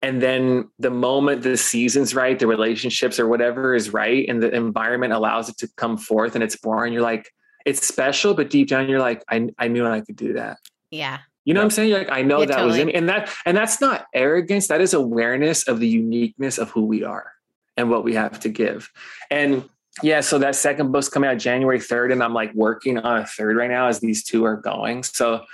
[0.00, 4.54] and then the moment the season's right the relationships or whatever is right and the
[4.54, 7.28] environment allows it to come forth and it's born you're like
[7.64, 10.58] it's special, but deep down you're like, I, I knew I could do that.
[10.90, 11.18] Yeah.
[11.44, 11.90] You know what I'm saying?
[11.90, 12.94] You're like, I know Yeah, that was in me.
[12.94, 14.68] And that and that's not arrogance.
[14.68, 17.32] That is awareness of the uniqueness of who we are
[17.76, 18.90] and what we have to give.
[19.30, 19.68] And
[20.02, 23.26] yeah, so that second book's coming out January 3rd, and I'm like working on a
[23.26, 25.02] third right now as these two are going.
[25.04, 25.44] So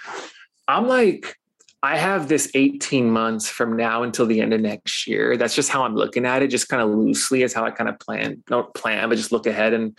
[0.67, 1.37] I'm like,
[1.83, 5.37] I have this 18 months from now until the end of next year.
[5.37, 7.89] That's just how I'm looking at it, just kind of loosely is how I kind
[7.89, 9.73] of plan, don't plan, but just look ahead.
[9.73, 9.99] And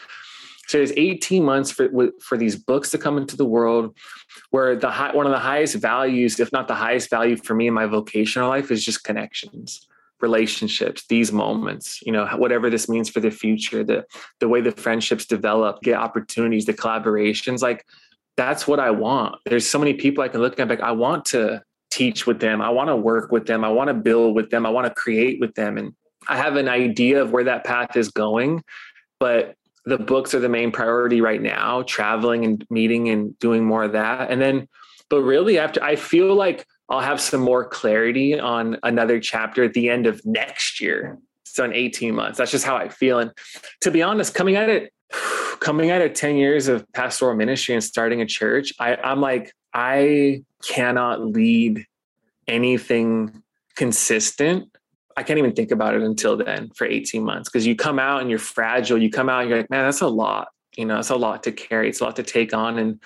[0.67, 1.89] so there's 18 months for
[2.21, 3.97] for these books to come into the world
[4.51, 7.67] where the high, one of the highest values, if not the highest value for me
[7.67, 9.87] in my vocational life, is just connections,
[10.21, 12.01] relationships, these moments.
[12.01, 14.05] You know, whatever this means for the future, the
[14.39, 17.61] the way the friendships develop, get opportunities, the collaborations.
[17.61, 17.85] Like
[18.37, 19.35] that's what I want.
[19.45, 22.61] There's so many people I can look at, like I want to teach with them,
[22.61, 24.93] I want to work with them, I want to build with them, I want to
[24.93, 25.93] create with them, and
[26.29, 28.63] I have an idea of where that path is going,
[29.19, 29.55] but
[29.85, 33.93] the books are the main priority right now traveling and meeting and doing more of
[33.93, 34.67] that and then
[35.09, 39.73] but really after i feel like i'll have some more clarity on another chapter at
[39.73, 43.31] the end of next year so in 18 months that's just how i feel and
[43.81, 44.93] to be honest coming at it
[45.59, 49.51] coming out of 10 years of pastoral ministry and starting a church I, i'm like
[49.73, 51.85] i cannot lead
[52.47, 53.41] anything
[53.75, 54.67] consistent
[55.17, 58.21] I can't even think about it until then for 18 months because you come out
[58.21, 58.97] and you're fragile.
[58.97, 60.49] You come out and you're like, man, that's a lot.
[60.77, 61.89] You know, it's a lot to carry.
[61.89, 62.77] It's a lot to take on.
[62.77, 62.99] And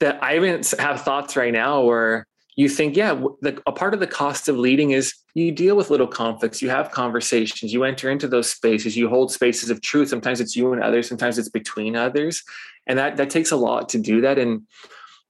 [0.00, 4.00] that I even have thoughts right now where you think, yeah, the, a part of
[4.00, 6.62] the cost of leading is you deal with little conflicts.
[6.62, 7.72] You have conversations.
[7.72, 8.96] You enter into those spaces.
[8.96, 10.08] You hold spaces of truth.
[10.08, 11.08] Sometimes it's you and others.
[11.08, 12.42] Sometimes it's between others,
[12.86, 14.38] and that that takes a lot to do that.
[14.38, 14.62] And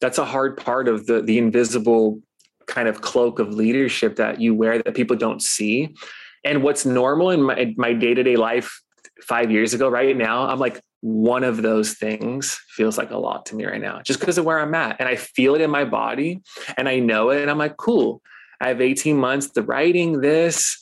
[0.00, 2.20] that's a hard part of the the invisible
[2.66, 5.94] kind of cloak of leadership that you wear that people don't see.
[6.44, 8.82] And what's normal in my, my day-to-day life
[9.22, 13.45] five years ago, right now, I'm like, one of those things feels like a lot
[13.45, 14.97] to me right now, just because of where I'm at.
[14.99, 16.40] And I feel it in my body
[16.79, 17.43] and I know it.
[17.43, 18.23] And I'm like, cool.
[18.59, 20.79] I have 18 months to writing this,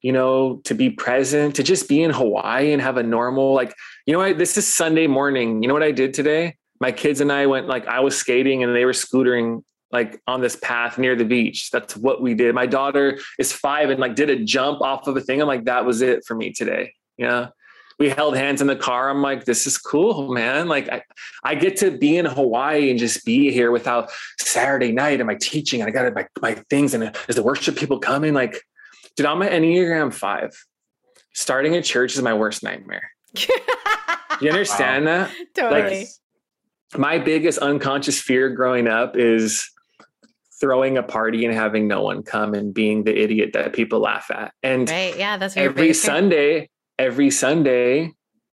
[0.00, 3.74] you know, to be present, to just be in Hawaii and have a normal, like,
[4.06, 4.38] you know what?
[4.38, 5.62] This is Sunday morning.
[5.62, 6.56] You know what I did today?
[6.80, 9.62] My kids and I went, like, I was skating and they were scootering
[9.92, 11.70] like on this path near the beach.
[11.70, 12.54] That's what we did.
[12.54, 15.42] My daughter is five and like did a jump off of a thing.
[15.42, 16.94] I'm like, that was it for me today.
[17.18, 17.48] Yeah.
[17.98, 19.08] We held hands in the car.
[19.08, 20.68] I'm like, this is cool, man.
[20.68, 21.02] Like I,
[21.44, 25.36] I get to be in Hawaii and just be here without Saturday night and my
[25.36, 25.80] teaching.
[25.80, 26.92] And I got my, my things.
[26.92, 28.60] And as the worship people coming, like,
[29.16, 30.50] dude, I'm an Enneagram five.
[31.32, 33.10] Starting a church is my worst nightmare.
[34.40, 35.24] You understand wow.
[35.24, 35.34] that?
[35.54, 35.98] Totally.
[36.00, 36.08] Like,
[36.96, 39.70] my biggest unconscious fear growing up is
[40.60, 44.30] throwing a party and having no one come and being the idiot that people laugh
[44.30, 44.52] at.
[44.62, 48.12] And right, yeah, that's every Sunday, every Sunday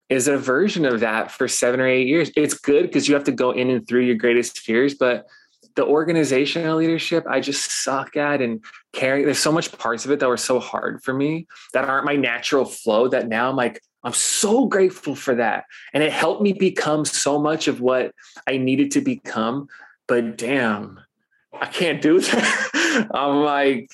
[0.09, 2.31] is a version of that for seven or eight years.
[2.35, 5.25] It's good because you have to go in and through your greatest fears, but
[5.75, 9.23] the organizational leadership I just suck at and carry.
[9.23, 12.17] There's so much parts of it that were so hard for me that aren't my
[12.17, 15.65] natural flow that now I'm like, I'm so grateful for that.
[15.93, 18.13] And it helped me become so much of what
[18.47, 19.67] I needed to become.
[20.07, 20.99] But damn,
[21.53, 23.07] I can't do that.
[23.13, 23.89] I'm like,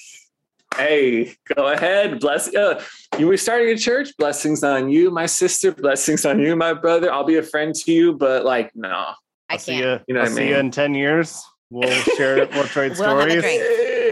[0.77, 2.19] hey, go ahead.
[2.19, 2.83] Bless uh,
[3.17, 3.27] you.
[3.27, 4.09] Were starting a church.
[4.17, 5.71] Blessings on you, my sister.
[5.71, 7.11] Blessings on you, my brother.
[7.11, 8.89] I'll be a friend to you, but like, no.
[8.89, 9.13] I
[9.49, 9.61] I'll can't.
[9.61, 9.99] see you.
[10.07, 10.49] You know I'll what see mean?
[10.49, 11.43] you in ten years.
[11.69, 12.47] We'll share.
[12.53, 13.41] We'll trade We'll have a stories.
[13.41, 13.63] drink.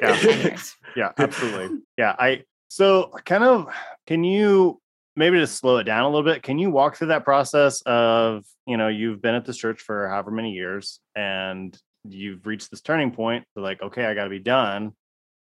[0.01, 0.58] Yeah.
[0.95, 1.80] Yeah, absolutely.
[1.97, 3.67] Yeah, I so kind of
[4.08, 4.80] can you
[5.17, 6.41] maybe just slow it down a little bit?
[6.41, 10.08] Can you walk through that process of you know you've been at this church for
[10.08, 13.45] however many years and you've reached this turning point.
[13.54, 14.93] So like, okay, I got to be done,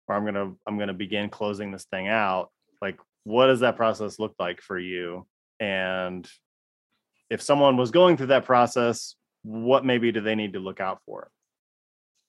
[0.07, 2.49] or I'm gonna I'm gonna begin closing this thing out.
[2.81, 5.25] Like, what does that process look like for you?
[5.59, 6.29] And
[7.29, 10.99] if someone was going through that process, what maybe do they need to look out
[11.05, 11.29] for?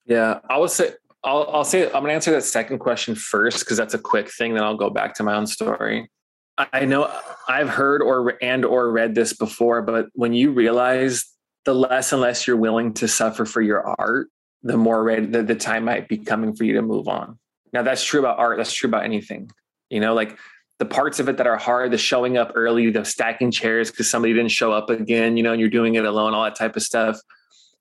[0.07, 3.77] Yeah, I would say I'll, I'll say I'm to answer that second question first because
[3.77, 4.55] that's a quick thing.
[4.55, 6.09] Then I'll go back to my own story.
[6.57, 7.13] I, I know
[7.49, 11.27] I've heard or and or read this before, but when you realize
[11.65, 14.29] the less and less you're willing to suffer for your art,
[14.63, 17.39] the more ready the, the time might be coming for you to move on.
[17.77, 18.57] Now that's true about art.
[18.57, 19.51] That's true about anything.
[19.91, 20.39] You know, like
[20.79, 24.09] the parts of it that are hard, the showing up early, the stacking chairs because
[24.09, 26.75] somebody didn't show up again, you know, and you're doing it alone, all that type
[26.75, 27.21] of stuff.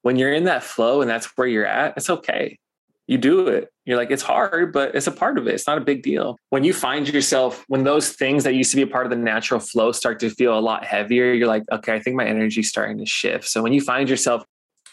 [0.02, 2.60] When you're in that flow and that's where you're at, it's okay.
[3.08, 3.70] You do it.
[3.86, 5.54] You're like, it's hard, but it's a part of it.
[5.54, 6.36] It's not a big deal.
[6.50, 9.16] When you find yourself, when those things that used to be a part of the
[9.16, 12.68] natural flow start to feel a lot heavier, you're like, okay, I think my energy's
[12.68, 13.48] starting to shift.
[13.48, 14.44] So when you find yourself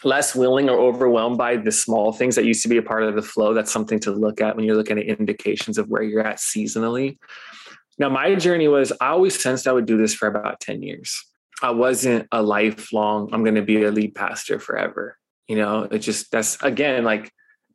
[0.05, 3.15] less willing or overwhelmed by the small things that used to be a part of
[3.15, 6.25] the flow, that's something to look at when you're looking at indications of where you're
[6.25, 7.17] at seasonally.
[7.97, 11.23] Now, my journey was I always sensed I would do this for about 10 years.
[11.61, 15.17] I wasn't a lifelong, I'm going to be a lead pastor forever.
[15.47, 17.31] You know, it just, that's again, like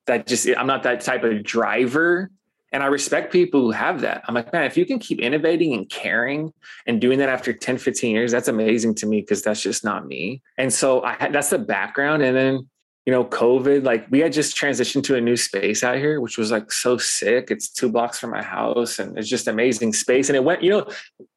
[0.06, 2.30] that just, I'm not that type of driver.
[2.72, 4.22] And I respect people who have that.
[4.28, 6.52] I'm like, man, if you can keep innovating and caring
[6.86, 10.06] and doing that after 10, 15 years, that's amazing to me because that's just not
[10.06, 10.42] me.
[10.58, 12.22] And so I that's the background.
[12.22, 12.68] And then
[13.08, 16.36] you know, COVID, like we had just transitioned to a new space out here, which
[16.36, 17.50] was like so sick.
[17.50, 20.28] It's two blocks from my house and it's just amazing space.
[20.28, 20.86] And it went, you know,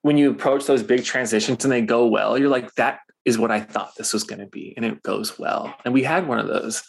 [0.02, 3.52] when you approach those big transitions and they go well, you're like, that is what
[3.52, 4.74] I thought this was going to be.
[4.76, 5.74] And it goes well.
[5.86, 6.84] And we had one of those.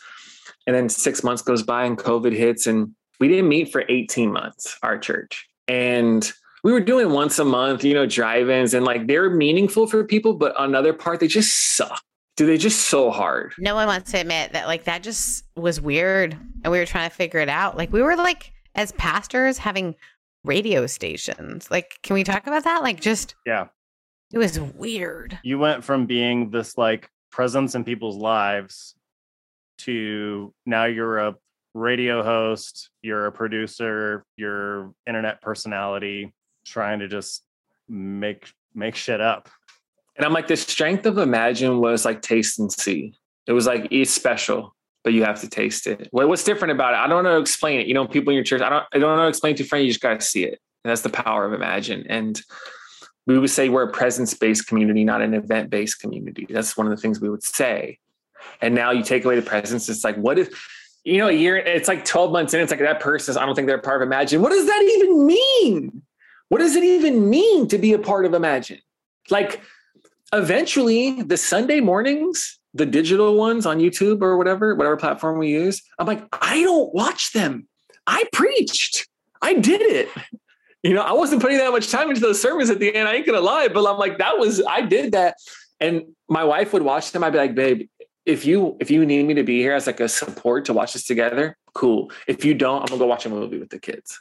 [0.66, 4.32] And then six months goes by and COVID hits and we didn't meet for 18
[4.32, 5.48] months, our church.
[5.68, 6.28] And
[6.64, 10.34] we were doing once a month, you know, drive-ins and like they're meaningful for people,
[10.34, 12.02] but another part, they just suck
[12.36, 13.54] do they just so hard?
[13.58, 17.08] No one wants to admit that like that just was weird and we were trying
[17.08, 17.76] to figure it out.
[17.76, 19.94] Like we were like as pastors having
[20.42, 21.70] radio stations.
[21.70, 22.82] Like can we talk about that?
[22.82, 23.68] Like just Yeah.
[24.32, 25.38] It was weird.
[25.44, 28.94] You went from being this like presence in people's lives
[29.78, 31.34] to now you're a
[31.74, 36.32] radio host, you're a producer, you're internet personality
[36.64, 37.44] trying to just
[37.88, 39.48] make make shit up.
[40.16, 43.14] And I'm like, the strength of Imagine was like taste and see.
[43.46, 46.08] It was like it's special, but you have to taste it.
[46.10, 46.98] what's different about it?
[46.98, 47.86] I don't know to explain it.
[47.86, 49.84] You know, people in your church, I don't I don't know to explain to friends.
[49.84, 50.60] You just gotta see it.
[50.84, 52.04] And that's the power of Imagine.
[52.08, 52.40] And
[53.26, 56.46] we would say we're a presence-based community, not an event-based community.
[56.50, 58.00] That's one of the things we would say.
[58.60, 59.88] And now you take away the presence.
[59.88, 60.48] It's like, what if
[61.04, 63.54] you know, a year, it's like 12 months in, it's like that person, I don't
[63.54, 64.40] think they're part of Imagine.
[64.40, 66.02] What does that even mean?
[66.48, 68.78] What does it even mean to be a part of Imagine?
[69.30, 69.60] Like,
[70.32, 75.82] eventually the Sunday mornings, the digital ones on YouTube or whatever, whatever platform we use,
[75.98, 77.68] I'm like, I don't watch them.
[78.06, 79.08] I preached.
[79.40, 80.08] I did it.
[80.84, 83.08] You know, I wasn't putting that much time into those sermons at the end.
[83.08, 85.36] I ain't gonna lie, but I'm like, that was I did that.
[85.78, 87.22] And my wife would watch them.
[87.22, 87.88] I'd be like, babe,
[88.24, 90.92] if you if you need me to be here as like a support to watch
[90.92, 92.10] this together, cool.
[92.26, 94.20] If you don't, I'm gonna go watch a movie with the kids.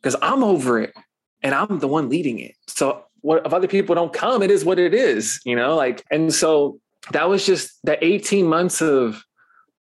[0.00, 0.94] Because I'm over it
[1.42, 2.54] and I'm the one leading it.
[2.66, 6.04] So what if other people don't come, it is what it is, you know, like,
[6.10, 6.78] and so
[7.10, 9.22] that was just the 18 months of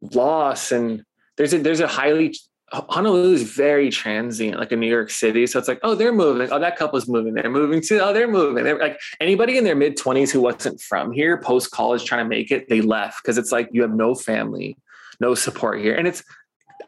[0.00, 0.72] loss.
[0.72, 1.04] And
[1.36, 2.34] there's a, there's a highly,
[2.88, 5.46] Honolulu is very transient, like in New York City.
[5.46, 6.50] So it's like, oh, they're moving.
[6.50, 7.34] Oh, that couple's moving.
[7.34, 8.00] They're moving too.
[8.00, 8.64] Oh, they're moving.
[8.64, 12.28] They're like anybody in their mid 20s who wasn't from here, post college, trying to
[12.28, 14.76] make it, they left because it's like you have no family,
[15.20, 15.94] no support here.
[15.94, 16.22] And it's,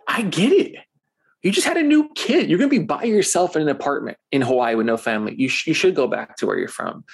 [0.08, 0.76] I get it
[1.46, 2.50] you just had a new kid.
[2.50, 5.32] You're going to be by yourself in an apartment in Hawaii with no family.
[5.38, 7.04] You, sh- you should go back to where you're from.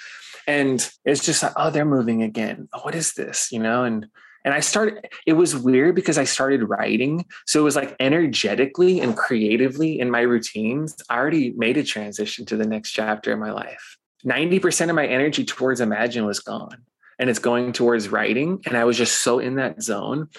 [0.47, 2.67] And it's just like, oh, they're moving again.
[2.73, 3.51] Oh, what is this?
[3.51, 4.07] You know, and
[4.45, 7.25] and I started, it was weird because I started writing.
[7.47, 12.45] So it was like energetically and creatively in my routines, I already made a transition
[12.47, 13.97] to the next chapter in my life.
[14.25, 16.83] 90% of my energy towards Imagine was gone
[17.19, 18.61] and it's going towards writing.
[18.65, 20.29] And I was just so in that zone.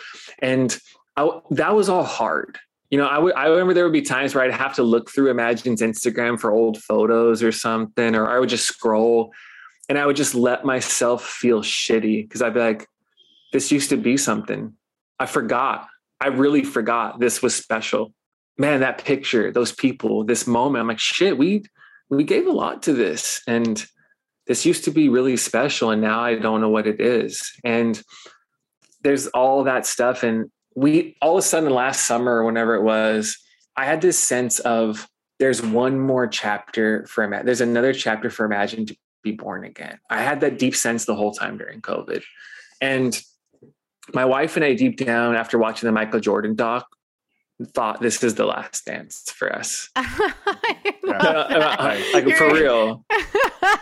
[0.41, 0.77] And
[1.17, 2.59] I, that was all hard
[2.95, 5.11] you know, I, w- I remember there would be times where I'd have to look
[5.11, 9.33] through Imagine's Instagram for old photos or something, or I would just scroll
[9.89, 12.87] and I would just let myself feel shitty because I'd be like,
[13.55, 14.75] this used to be something.
[15.21, 15.87] I forgot.
[16.21, 18.13] I really forgot this was special.
[18.59, 21.63] Man, that picture, those people, this moment, I'm like, shit, we
[22.11, 23.43] we gave a lot to this.
[23.47, 23.87] And
[24.49, 25.93] this used to be really special.
[25.93, 27.53] And now I don't know what it is.
[27.63, 28.03] And
[29.03, 30.25] there's all that stuff.
[30.25, 33.39] And we all of a sudden last summer or whenever it was,
[33.77, 35.07] I had this sense of
[35.39, 37.47] there's one more chapter for Imagine.
[37.47, 40.01] There's another chapter for Imagine to be born again.
[40.11, 42.25] I had that deep sense the whole time during COVID.
[42.81, 43.23] And
[44.13, 46.87] my wife and I, deep down, after watching the Michael Jordan doc,
[47.73, 49.89] thought this is the last dance for us.
[49.97, 50.07] like
[52.37, 53.05] for real.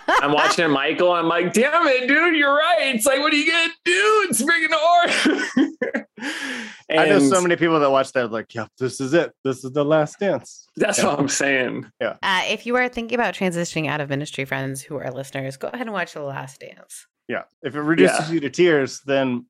[0.09, 1.13] I'm watching Michael.
[1.13, 2.95] I'm like, damn it, dude, you're right.
[2.95, 4.27] It's like, what are you gonna do?
[4.29, 6.07] It's freaking hard.
[6.91, 9.33] I know so many people that watch that like, yeah, this is it.
[9.43, 10.69] This is the last dance.
[10.77, 11.07] That's yeah.
[11.07, 11.91] what I'm saying.
[12.01, 12.17] Yeah.
[12.23, 15.69] Uh, if you are thinking about transitioning out of ministry, friends who are listeners, go
[15.69, 17.07] ahead and watch The Last Dance.
[17.29, 17.45] Yeah.
[17.63, 18.35] If it reduces yeah.
[18.35, 19.47] you to tears, then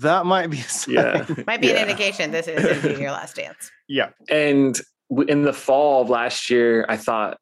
[0.00, 1.26] that might be yeah.
[1.46, 1.74] might be yeah.
[1.74, 3.70] an indication this is your last dance.
[3.92, 4.10] Yeah.
[4.28, 4.80] And
[5.26, 7.38] in the fall of last year i thought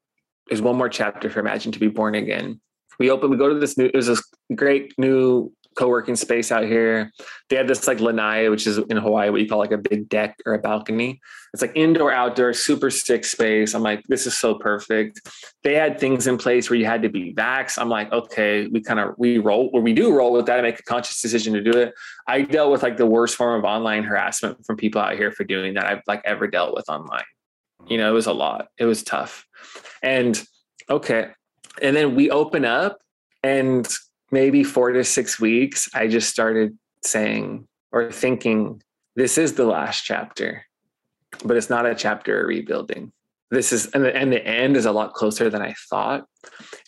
[0.48, 2.60] there's one more chapter for imagine to be born again.
[2.98, 4.22] We open we go to this new it was this
[4.54, 7.12] great new co-working space out here.
[7.48, 10.08] They had this like lanai, which is in Hawaii, what you call like a big
[10.08, 11.20] deck or a balcony.
[11.54, 13.74] It's like indoor, outdoor, super sick space.
[13.74, 15.20] I'm like, this is so perfect.
[15.62, 17.78] They had things in place where you had to be vax.
[17.78, 20.66] I'm like, okay, we kind of we roll where we do roll with that and
[20.66, 21.94] make a conscious decision to do it.
[22.26, 25.44] I dealt with like the worst form of online harassment from people out here for
[25.44, 27.24] doing that I've like ever dealt with online.
[27.86, 28.68] You know, it was a lot.
[28.78, 29.46] It was tough.
[30.02, 30.42] And
[30.90, 31.28] okay.
[31.80, 32.98] And then we open up
[33.44, 33.88] and
[34.30, 38.82] maybe four to six weeks, I just started saying or thinking,
[39.16, 40.64] this is the last chapter,
[41.44, 43.12] but it's not a chapter of rebuilding.
[43.50, 46.26] This is, and the, and the end is a lot closer than I thought.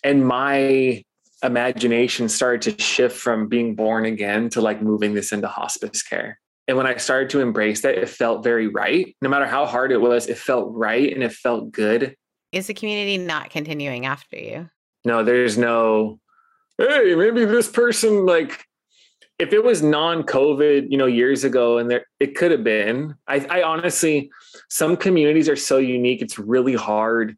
[0.03, 1.03] And my
[1.43, 6.39] imagination started to shift from being born again to like moving this into hospice care.
[6.67, 9.15] And when I started to embrace that, it felt very right.
[9.21, 12.15] No matter how hard it was, it felt right and it felt good.
[12.51, 14.69] Is the community not continuing after you?
[15.03, 16.19] No, there's no,
[16.89, 18.65] hey, maybe this person like
[19.39, 23.15] if it was non-COVID, you know, years ago, and there it could have been.
[23.27, 24.29] I, I honestly,
[24.69, 27.35] some communities are so unique; it's really hard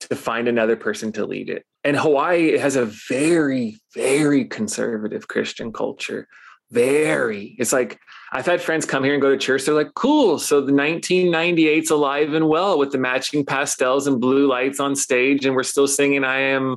[0.00, 1.64] to find another person to lead it.
[1.84, 6.28] And Hawaii has a very, very conservative Christian culture.
[6.70, 7.56] Very.
[7.58, 7.98] It's like
[8.32, 9.64] I've had friends come here and go to church.
[9.64, 10.38] They're like, cool.
[10.38, 15.46] So the 1998's alive and well with the matching pastels and blue lights on stage.
[15.46, 16.76] And we're still singing I am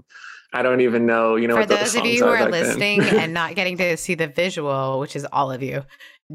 [0.53, 1.55] I don't even know, you know.
[1.55, 4.99] For those, those of you who are listening and not getting to see the visual,
[4.99, 5.83] which is all of you,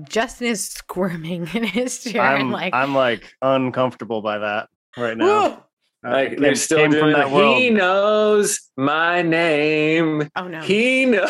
[0.09, 2.23] Justin is squirming in his chair.
[2.23, 5.65] I'm and like, I'm like uncomfortable by that right now.
[6.05, 7.29] Uh, like they're still doing that.
[7.29, 10.29] He knows my name.
[10.37, 11.29] Oh no, he knows.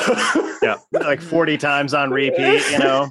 [0.63, 2.63] yeah, like forty times on repeat.
[2.71, 3.11] You know.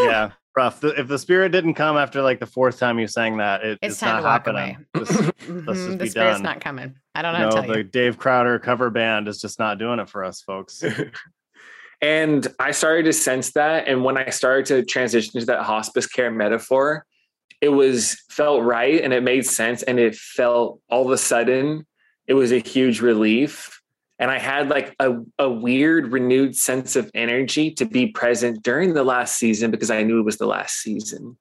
[0.00, 0.82] yeah, rough.
[0.82, 3.94] If the spirit didn't come after like the fourth time you sang that, it, it's,
[3.94, 4.84] it's not happening.
[4.96, 5.64] Just, mm-hmm.
[5.64, 6.42] the spirit's done.
[6.42, 6.96] not coming.
[7.14, 7.48] I don't know.
[7.48, 7.84] No, the you.
[7.84, 10.82] Dave Crowder cover band is just not doing it for us, folks.
[12.02, 16.06] and I started to sense that, and when I started to transition to that hospice
[16.06, 17.06] care metaphor,
[17.60, 21.86] it was felt right and it made sense, and it felt all of a sudden
[22.26, 23.77] it was a huge relief
[24.18, 28.94] and I had like a, a weird renewed sense of energy to be present during
[28.94, 31.36] the last season because I knew it was the last season.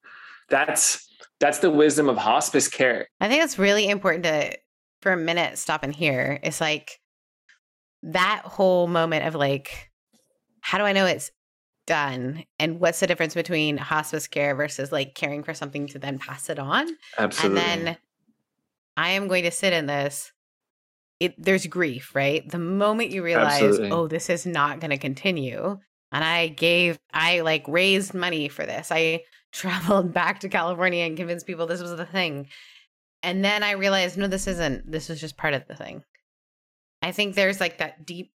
[0.49, 1.05] That's
[1.39, 3.07] that's the wisdom of hospice care.
[3.19, 4.57] I think it's really important to
[5.01, 6.39] for a minute stop and hear.
[6.43, 6.99] It's like
[8.03, 9.91] that whole moment of like,
[10.61, 11.31] how do I know it's
[11.85, 12.43] done?
[12.59, 16.49] And what's the difference between hospice care versus like caring for something to then pass
[16.49, 16.89] it on?
[17.17, 17.61] Absolutely.
[17.61, 17.97] And then
[18.95, 20.31] I am going to sit in this
[21.19, 22.47] it there's grief, right?
[22.47, 23.91] The moment you realize, Absolutely.
[23.91, 25.79] oh, this is not going to continue,
[26.11, 28.91] and I gave, I like raised money for this.
[28.91, 32.47] I traveled back to California and convinced people this was the thing,
[33.23, 34.91] and then I realized, no, this isn't.
[34.91, 36.03] This is just part of the thing.
[37.01, 38.31] I think there's like that deep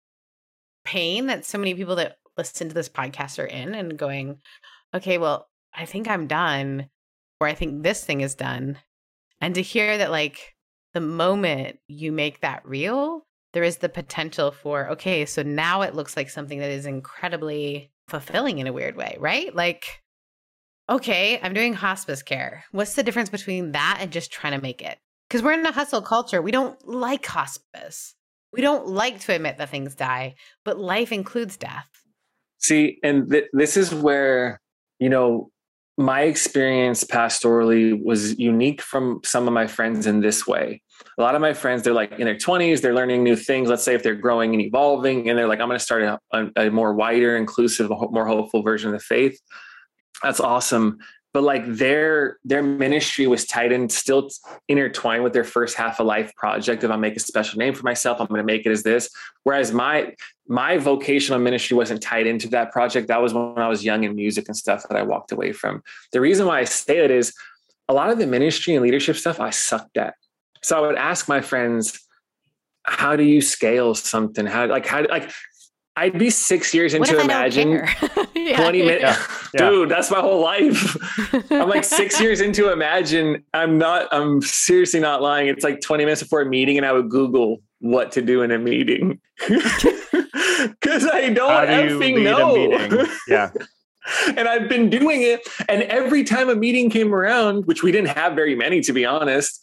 [0.83, 4.39] pain that so many people that listen to this podcast are in, and going,
[4.93, 6.89] okay, well, I think I'm done,
[7.39, 8.79] or I think this thing is done,
[9.39, 10.50] and to hear that like
[10.93, 15.95] the moment you make that real, there is the potential for, okay, so now it
[15.95, 19.53] looks like something that is incredibly fulfilling in a weird way, right?
[19.53, 20.01] Like,
[20.89, 22.65] okay, I'm doing hospice care.
[22.71, 24.97] What's the difference between that and just trying to make it?
[25.29, 26.41] Because we're in a hustle culture.
[26.41, 28.15] We don't like hospice.
[28.51, 30.35] We don't like to admit that things die,
[30.65, 31.89] but life includes death.
[32.57, 34.59] See, and th- this is where,
[34.99, 35.50] you know,
[36.01, 40.81] my experience pastorally was unique from some of my friends in this way.
[41.17, 43.69] A lot of my friends, they're like in their 20s, they're learning new things.
[43.69, 46.51] Let's say if they're growing and evolving, and they're like, I'm going to start a,
[46.55, 49.39] a, more wider, inclusive, more hopeful version of the faith.
[50.23, 50.99] That's awesome
[51.33, 54.29] but like their their ministry was tied and still
[54.67, 57.83] intertwined with their first half of life project if i make a special name for
[57.83, 58.19] myself.
[58.19, 59.09] I'm going to make it as this.
[59.43, 60.15] Whereas my
[60.47, 63.07] my vocational ministry wasn't tied into that project.
[63.07, 65.83] That was when i was young in music and stuff that i walked away from.
[66.11, 67.33] The reason why i say that is
[67.87, 70.15] a lot of the ministry and leadership stuff i sucked at.
[70.61, 71.99] So i would ask my friends
[72.83, 74.45] how do you scale something?
[74.45, 75.31] How like how like
[75.95, 77.71] I'd be six years into Imagine
[78.35, 78.57] yeah.
[78.57, 79.01] 20 minutes.
[79.01, 79.17] Yeah.
[79.53, 79.69] Yeah.
[79.69, 80.95] Dude, that's my whole life.
[81.51, 83.43] I'm like six years into Imagine.
[83.53, 85.47] I'm not, I'm seriously not lying.
[85.47, 88.51] It's like 20 minutes before a meeting, and I would Google what to do in
[88.51, 89.19] a meeting.
[90.79, 93.07] Because I don't do effing know.
[93.27, 93.49] Yeah.
[94.37, 95.41] and I've been doing it.
[95.67, 99.05] And every time a meeting came around, which we didn't have very many, to be
[99.05, 99.59] honest,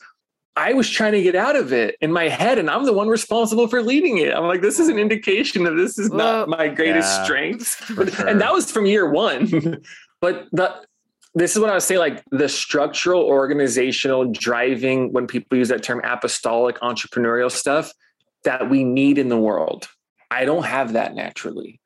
[0.58, 3.06] I was trying to get out of it in my head, and I'm the one
[3.06, 4.34] responsible for leading it.
[4.34, 5.02] I'm like, this is an oh.
[5.02, 7.84] indication that this is not my greatest yeah, strength.
[7.88, 8.28] Sure.
[8.28, 9.80] And that was from year one.
[10.20, 10.74] but the
[11.34, 15.84] this is what I would say like the structural, organizational, driving, when people use that
[15.84, 17.92] term apostolic entrepreneurial stuff
[18.42, 19.88] that we need in the world.
[20.32, 21.80] I don't have that naturally.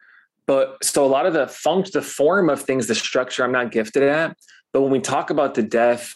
[0.46, 3.70] But so a lot of the funk, the form of things, the structure I'm not
[3.70, 4.34] gifted at.
[4.72, 6.14] But when we talk about the death,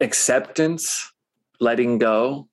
[0.00, 1.12] acceptance,
[1.60, 2.48] letting go,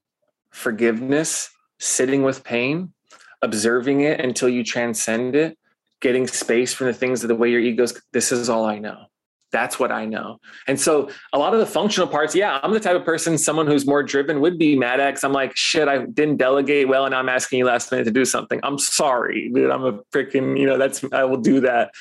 [0.52, 1.50] forgiveness,
[1.80, 2.94] sitting with pain,
[3.42, 5.58] observing it until you transcend it,
[6.02, 9.06] getting space from the things of the way your ego's, this is all I know.
[9.52, 10.40] That's what I know.
[10.68, 13.66] And so a lot of the functional parts, yeah, I'm the type of person, someone
[13.66, 15.24] who's more driven would be mad at.
[15.24, 18.26] I'm like, shit, I didn't delegate well and I'm asking you last minute to do
[18.26, 18.60] something.
[18.64, 19.72] I'm sorry, dude.
[19.72, 21.92] I'm a freaking, you know, that's, I will do that.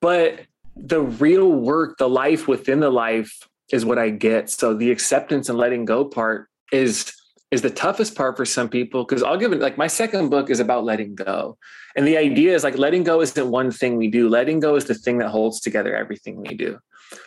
[0.00, 0.40] But
[0.74, 4.50] the real work, the life within the life is what I get.
[4.50, 7.12] So the acceptance and letting go part is
[7.50, 10.50] is the toughest part for some people because I'll give it like my second book
[10.50, 11.56] is about letting go.
[11.94, 14.28] And the idea is like letting go isn't one thing we do.
[14.28, 16.78] Letting go is the thing that holds together everything we do.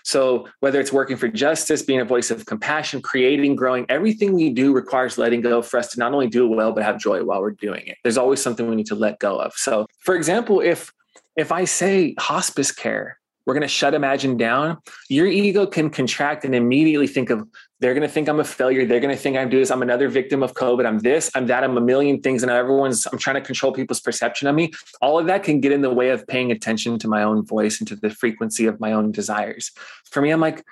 [0.04, 4.50] So whether it's working for justice, being a voice of compassion, creating, growing, everything we
[4.50, 7.24] do requires letting go for us to not only do it well, but have joy
[7.24, 7.98] while we're doing it.
[8.04, 9.54] There's always something we need to let go of.
[9.54, 10.92] So for example, if
[11.38, 14.78] if I say hospice care, we're going to shut Imagine down,
[15.10, 17.48] your ego can contract and immediately think of
[17.80, 18.86] they're going to think I'm a failure.
[18.86, 19.72] They're going to think I'm doing this.
[19.72, 20.86] I'm another victim of COVID.
[20.86, 22.44] I'm this, I'm that, I'm a million things.
[22.44, 24.72] And everyone's, I'm trying to control people's perception of me.
[25.02, 27.80] All of that can get in the way of paying attention to my own voice
[27.80, 29.72] and to the frequency of my own desires.
[30.12, 30.66] For me, I'm like,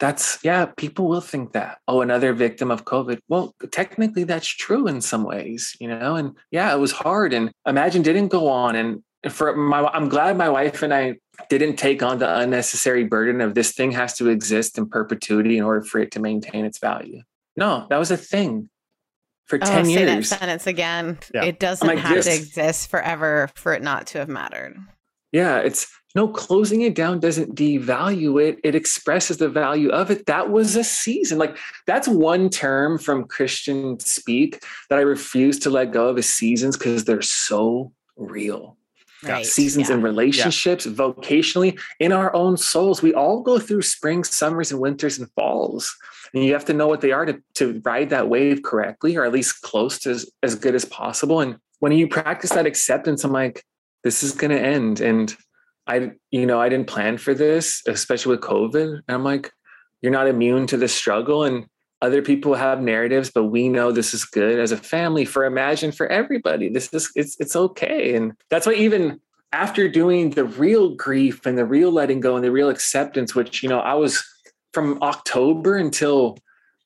[0.00, 1.78] that's, yeah, people will think that.
[1.86, 3.20] Oh, another victim of COVID.
[3.28, 6.16] Well, technically, that's true in some ways, you know?
[6.16, 7.32] And yeah, it was hard.
[7.32, 8.74] And Imagine didn't go on.
[8.74, 11.16] And for my i'm glad my wife and i
[11.48, 15.64] didn't take on the unnecessary burden of this thing has to exist in perpetuity in
[15.64, 17.22] order for it to maintain its value.
[17.56, 18.68] No that was a thing
[19.46, 20.30] for oh, 10 say years.
[20.30, 21.18] that sentence again.
[21.34, 21.44] Yeah.
[21.44, 24.76] it doesn't like, have to exist forever for it not to have mattered.
[25.32, 28.58] Yeah it's no closing it down doesn't devalue it.
[28.62, 30.26] It expresses the value of it.
[30.26, 31.38] That was a season.
[31.38, 31.56] Like
[31.86, 36.76] that's one term from christian speak that i refuse to let go of is seasons
[36.76, 38.76] because they're so real
[39.24, 39.46] right.
[39.46, 39.96] seasons yeah.
[39.96, 40.92] in relationships, yeah.
[40.92, 43.02] vocationally, in our own souls.
[43.02, 45.96] We all go through springs, summers, and winters and falls.
[46.34, 49.24] And you have to know what they are to, to ride that wave correctly, or
[49.24, 51.40] at least close to as, as good as possible.
[51.40, 53.64] And when you practice that acceptance, I'm like,
[54.04, 55.00] this is going to end.
[55.00, 55.34] And
[55.86, 58.84] I, you know, I didn't plan for this, especially with COVID.
[58.84, 59.52] And I'm like,
[60.00, 61.44] you're not immune to the struggle.
[61.44, 61.66] And
[62.02, 65.92] other people have narratives but we know this is good as a family for imagine
[65.92, 66.68] for everybody.
[66.68, 68.14] This is it's it's okay.
[68.14, 69.20] And that's why even
[69.52, 73.62] after doing the real grief and the real letting go and the real acceptance which
[73.62, 74.24] you know i was
[74.72, 76.38] from october until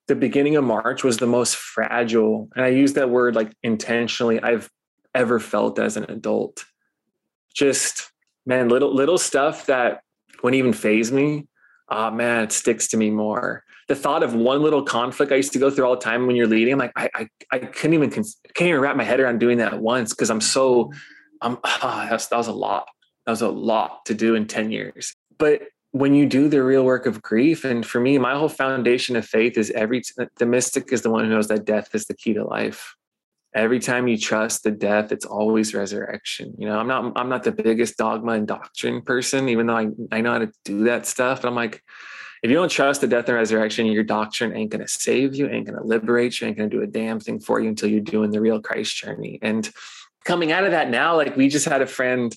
[0.09, 2.49] the beginning of march was the most fragile.
[2.55, 4.71] And i use that word like intentionally i've
[5.15, 6.67] ever felt as an adult.
[7.55, 8.13] Just
[8.45, 10.03] man little little stuff that
[10.43, 11.49] wouldn't even phase me
[11.89, 15.53] oh, man it sticks to me more the thought of one little conflict I used
[15.53, 17.95] to go through all the time when you're leading, I'm like, I, I, I couldn't
[17.95, 20.13] even, can't even wrap my head around doing that once.
[20.13, 20.93] Cause I'm so,
[21.41, 22.89] I'm, ah, was, that was a lot.
[23.27, 25.15] That was a lot to do in 10 years.
[25.39, 25.63] But
[25.93, 29.25] when you do the real work of grief, and for me, my whole foundation of
[29.25, 30.03] faith is every,
[30.37, 32.95] the mystic is the one who knows that death is the key to life
[33.57, 37.43] every time you trust the death it's always resurrection you know i'm not i'm not
[37.43, 41.07] the biggest dogma and doctrine person even though i, I know how to do that
[41.07, 41.83] stuff but i'm like
[42.43, 45.49] if you don't trust the death and resurrection, your doctrine ain't going to save you,
[45.49, 47.89] ain't going to liberate you, ain't going to do a damn thing for you until
[47.89, 49.39] you're doing the real Christ journey.
[49.43, 49.69] And
[50.25, 52.35] coming out of that now, like we just had a friend,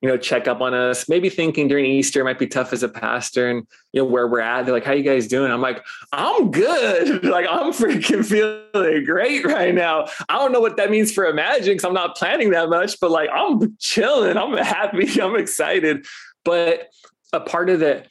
[0.00, 2.88] you know, check up on us, maybe thinking during Easter might be tough as a
[2.88, 4.64] pastor and, you know, where we're at.
[4.64, 5.52] They're like, how you guys doing?
[5.52, 7.24] I'm like, I'm good.
[7.26, 10.06] like, I'm freaking feeling great right now.
[10.28, 13.10] I don't know what that means for Imagine because I'm not planning that much, but
[13.10, 14.38] like, I'm chilling.
[14.38, 15.20] I'm happy.
[15.20, 16.06] I'm excited.
[16.46, 16.88] But
[17.34, 18.06] a part of the,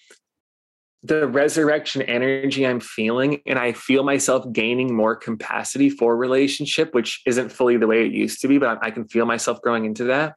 [1.01, 7.21] the resurrection energy I'm feeling, and I feel myself gaining more capacity for relationship, which
[7.25, 10.03] isn't fully the way it used to be, but I can feel myself growing into
[10.05, 10.35] that.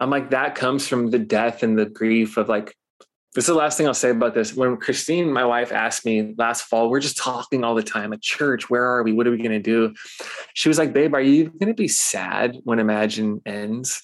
[0.00, 2.76] I'm like, that comes from the death and the grief of like,
[3.34, 4.54] this is the last thing I'll say about this.
[4.54, 8.22] When Christine, my wife, asked me last fall, we're just talking all the time at
[8.22, 8.70] church.
[8.70, 9.12] Where are we?
[9.12, 9.94] What are we going to do?
[10.54, 14.02] She was like, Babe, are you going to be sad when Imagine ends?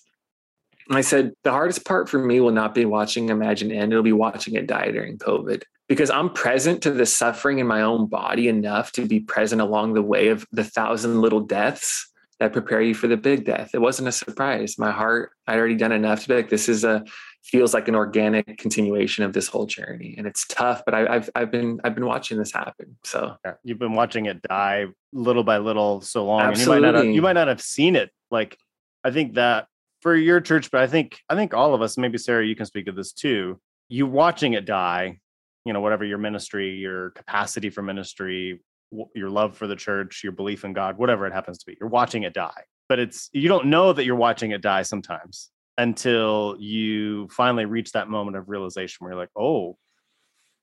[0.88, 3.92] And I said, the hardest part for me will not be watching Imagine end.
[3.92, 7.82] It'll be watching it die during COVID because I'm present to the suffering in my
[7.82, 12.11] own body enough to be present along the way of the thousand little deaths
[12.42, 13.70] that prepare you for the big death.
[13.72, 14.76] It wasn't a surprise.
[14.76, 17.04] My heart, I'd already done enough to be like, this is a
[17.44, 20.16] feels like an organic continuation of this whole journey.
[20.18, 22.98] And it's tough, but I, have I've been I've been watching this happen.
[23.04, 26.40] So yeah, you've been watching it die little by little so long.
[26.40, 26.78] Absolutely.
[26.78, 28.10] And you might not have, you might not have seen it.
[28.32, 28.58] Like
[29.04, 29.68] I think that
[30.00, 32.66] for your church, but I think I think all of us, maybe Sarah, you can
[32.66, 33.60] speak to this too.
[33.88, 35.20] You watching it die
[35.64, 38.60] you know whatever your ministry your capacity for ministry
[39.14, 41.88] your love for the church your belief in god whatever it happens to be you're
[41.88, 42.62] watching it die.
[42.88, 47.92] But it's you don't know that you're watching it die sometimes until you finally reach
[47.92, 49.76] that moment of realization where you're like oh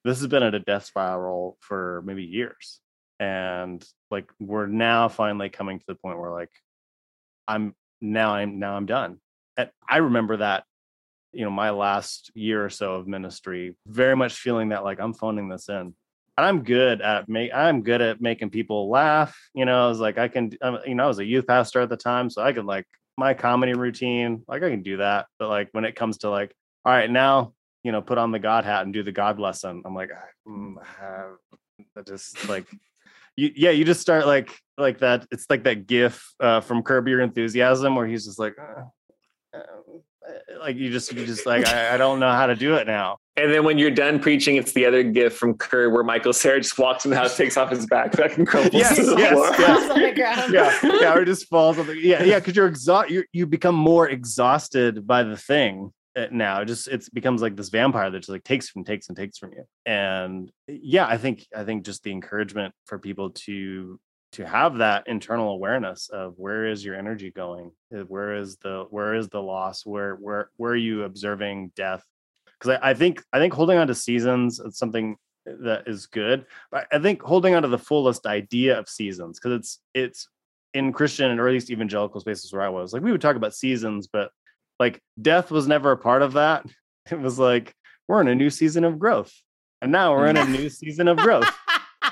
[0.05, 2.79] this has been at a death spiral for maybe years.
[3.19, 6.51] And like we're now finally coming to the point where like
[7.47, 9.19] i'm now i'm now i'm done.
[9.57, 10.63] And i remember that
[11.33, 15.13] you know my last year or so of ministry very much feeling that like i'm
[15.13, 15.93] phoning this in
[16.43, 20.17] i'm good at make i'm good at making people laugh you know i was like
[20.17, 20.51] i can
[20.85, 22.85] you know i was a youth pastor at the time so i could like
[23.17, 25.27] my comedy routine like i can do that.
[25.37, 28.39] But like when it comes to like all right now you know put on the
[28.39, 30.09] god hat and do the god lesson i'm like
[30.47, 30.75] mm,
[31.97, 32.65] I just like
[33.35, 37.07] you yeah you just start like like that it's like that gif uh, from curb
[37.07, 39.59] your enthusiasm where he's just like uh,
[40.59, 43.17] like you just you just like I, I, don't know how to do it now.
[43.37, 46.59] And then when you're done preaching, it's the other gift from Curb where Michael Cera
[46.59, 49.31] just walks in the house, takes off his backpack, and crumbles yes, to the yes,
[49.31, 49.49] floor.
[49.57, 49.89] Yes.
[49.89, 50.53] on the ground.
[50.53, 53.13] yeah, yeah, or just falls on the yeah, yeah, because you're exhausted.
[53.13, 56.61] You you become more exhausted by the thing uh, now.
[56.61, 59.37] It just it becomes like this vampire that just like takes and takes and takes
[59.37, 59.63] from you.
[59.85, 63.99] And yeah, I think I think just the encouragement for people to
[64.33, 67.71] to have that internal awareness of where is your energy going?
[67.95, 69.85] Uh, where is the where is the loss?
[69.85, 72.03] Where where where are you observing death?
[72.45, 75.15] Because I, I, think i think holding on to seasons is something
[75.45, 79.57] that is good but i think holding on to the fullest idea of seasons because
[79.57, 80.27] it's it's
[80.73, 83.55] in christian or at least evangelical spaces where i was like we would talk about
[83.55, 84.31] seasons but
[84.79, 86.65] like death was never a part of that.
[87.11, 87.73] It was like
[88.07, 89.33] we're in a new season of growth
[89.81, 91.49] and now we're in a new season of growth.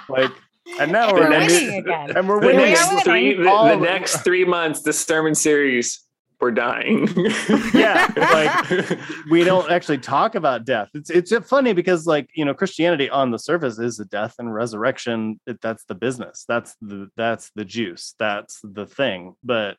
[0.09, 0.31] Like
[0.79, 2.15] and now we're, we're winning again.
[2.15, 2.73] And we're the winning.
[2.73, 6.07] Next three, the, the next three months, the sermon series,
[6.39, 7.07] we're dying.
[7.73, 8.99] yeah, like
[9.29, 10.89] we don't actually talk about death.
[10.93, 14.53] It's it's funny because like you know Christianity on the surface is the death and
[14.53, 15.39] resurrection.
[15.47, 16.45] It, that's the business.
[16.47, 18.13] That's the that's the juice.
[18.19, 19.35] That's the thing.
[19.43, 19.77] But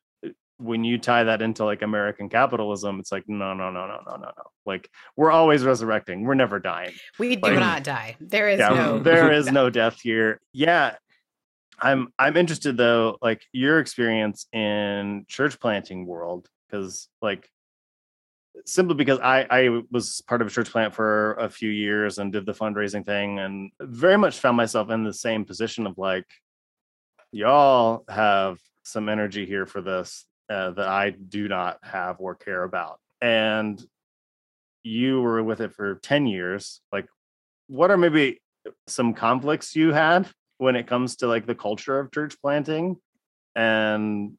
[0.58, 4.16] when you tie that into like American capitalism, it's like no, no, no, no, no,
[4.16, 4.44] no, no.
[4.66, 6.24] Like we're always resurrecting.
[6.24, 6.92] We're never dying.
[7.18, 8.16] We do like, not die.
[8.20, 8.98] There is yeah, no.
[8.98, 10.40] There is no death here.
[10.52, 10.96] Yeah,
[11.80, 12.12] I'm.
[12.18, 17.48] I'm interested though, like your experience in church planting world, because like
[18.66, 22.32] simply because I I was part of a church plant for a few years and
[22.32, 26.26] did the fundraising thing, and very much found myself in the same position of like,
[27.30, 32.64] y'all have some energy here for this uh, that I do not have or care
[32.64, 33.00] about.
[33.20, 33.84] And
[34.82, 36.80] you were with it for 10 years.
[36.92, 37.06] Like,
[37.66, 38.40] what are maybe
[38.86, 40.28] some conflicts you had
[40.58, 42.96] when it comes to like the culture of church planting?
[43.54, 44.38] And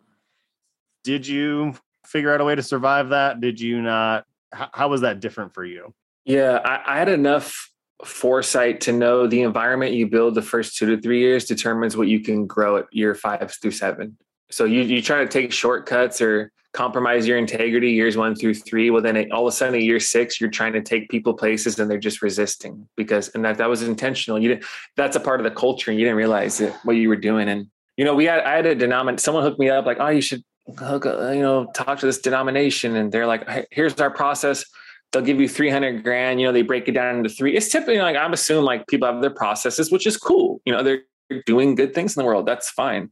[1.03, 1.74] did you
[2.05, 3.41] figure out a way to survive that?
[3.41, 4.26] Did you not?
[4.51, 5.93] How, how was that different for you?
[6.26, 7.70] Yeah, I, I had enough
[8.05, 12.07] foresight to know the environment you build the first two to three years determines what
[12.07, 14.18] you can grow at year five through seven.
[14.52, 18.89] So you you try to take shortcuts or compromise your integrity years one through three.
[18.89, 21.34] Well, then it, all of a sudden, at year six, you're trying to take people
[21.34, 24.39] places and they're just resisting because and that that was intentional.
[24.39, 24.66] You didn't.
[24.95, 27.50] That's a part of the culture, and you didn't realize it, what you were doing.
[27.50, 29.20] And you know, we had I had a denomination.
[29.20, 30.43] Someone hooked me up like, oh, you should
[30.78, 34.66] hook, you know, talk to this denomination, and they're like, hey, here's our process.
[35.12, 36.39] They'll give you 300 grand.
[36.39, 37.58] You know, they break it down into three.
[37.58, 40.62] It's typically like I'm assuming like people have their processes, which is cool.
[40.66, 41.02] You know, they're
[41.47, 42.45] doing good things in the world.
[42.45, 43.10] That's fine.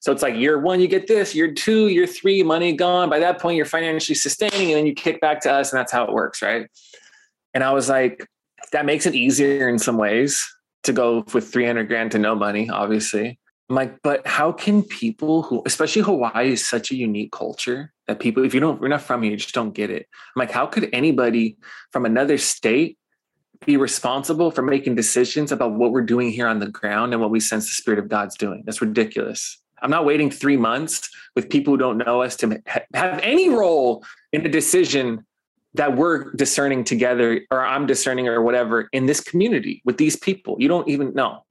[0.00, 3.10] So it's like year one, you get this, year two, year three, money gone.
[3.10, 5.92] By that point, you're financially sustaining, and then you kick back to us, and that's
[5.92, 6.68] how it works, right?
[7.54, 8.26] And I was like,
[8.72, 10.46] that makes it easier in some ways
[10.84, 13.38] to go with 300 grand to no money, obviously.
[13.68, 18.20] I'm like, but how can people who, especially Hawaii, is such a unique culture that
[18.20, 20.06] people, if you don't, you're not from here, you just don't get it.
[20.12, 21.58] I'm like, how could anybody
[21.92, 22.96] from another state
[23.66, 27.30] be responsible for making decisions about what we're doing here on the ground and what
[27.30, 28.62] we sense the Spirit of God's doing?
[28.64, 29.60] That's ridiculous.
[29.82, 32.62] I'm not waiting three months with people who don't know us to
[32.94, 35.24] have any role in a decision
[35.74, 40.56] that we're discerning together or I'm discerning or whatever in this community with these people.
[40.58, 41.44] You don't even know.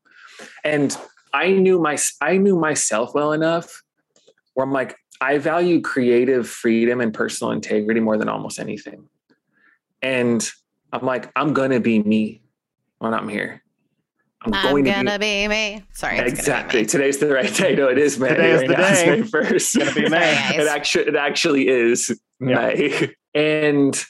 [0.63, 0.95] And
[1.33, 3.83] I knew my I knew myself well enough
[4.53, 9.07] where I'm like, I value creative freedom and personal integrity more than almost anything.
[10.01, 10.47] And
[10.91, 12.41] I'm like, I'm gonna be me
[12.99, 13.63] when I'm here.
[14.41, 15.83] I'm, I'm going gonna to be, be me.
[15.93, 16.81] Sorry, exactly.
[16.81, 16.85] Me.
[16.85, 17.75] Today's the right day.
[17.75, 18.29] No, it is May.
[18.29, 19.21] Today is the day.
[19.23, 19.75] first.
[19.75, 20.31] It's gonna be May.
[20.55, 23.13] it actually, it actually is May.
[23.33, 24.03] And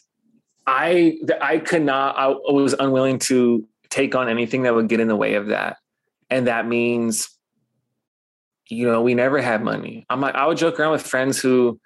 [0.66, 2.18] I, I could not.
[2.18, 5.78] I was unwilling to take on anything that would get in the way of that,
[6.30, 7.30] and that means,
[8.70, 10.06] you know, we never had money.
[10.10, 11.80] I'm like, I would joke around with friends who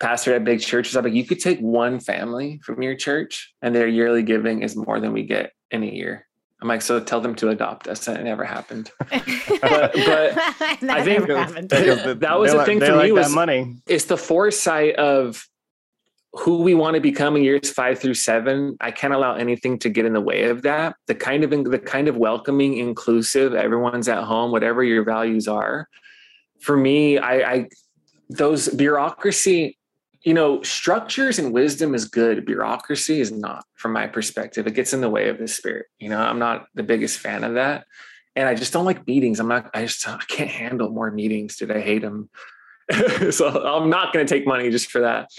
[0.00, 0.96] pastor at big churches.
[0.96, 4.76] I'm like, you could take one family from your church, and their yearly giving is
[4.76, 6.26] more than we get in a year.
[6.62, 8.06] I'm like, so tell them to adopt us.
[8.06, 8.90] And it never happened.
[8.98, 9.22] but,
[9.60, 13.76] but I think that, that was the thing for like me was money.
[13.86, 15.46] It's the foresight of
[16.32, 18.76] who we want to become in years five through seven.
[18.80, 20.96] I can't allow anything to get in the way of that.
[21.06, 25.88] The kind of the kind of welcoming, inclusive, everyone's at home, whatever your values are.
[26.60, 27.68] For me, I, I
[28.28, 29.76] those bureaucracy
[30.22, 32.44] you know, structures and wisdom is good.
[32.44, 34.66] Bureaucracy is not, from my perspective.
[34.66, 35.86] It gets in the way of the spirit.
[35.98, 37.86] You know, I'm not the biggest fan of that.
[38.36, 39.40] And I just don't like meetings.
[39.40, 41.70] I'm not, I just I can't handle more meetings, dude.
[41.70, 42.28] I hate them.
[43.30, 45.30] so I'm not going to take money just for that.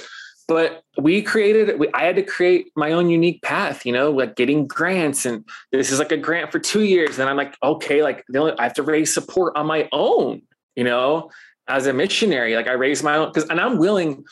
[0.47, 4.35] But we created, we, I had to create my own unique path, you know, like
[4.35, 5.25] getting grants.
[5.25, 7.19] And this is like a grant for two years.
[7.19, 10.41] And I'm like, okay, like the only I have to raise support on my own,
[10.75, 11.29] you know,
[11.67, 12.55] as a missionary.
[12.55, 14.25] Like I raised my own, because, and I'm willing,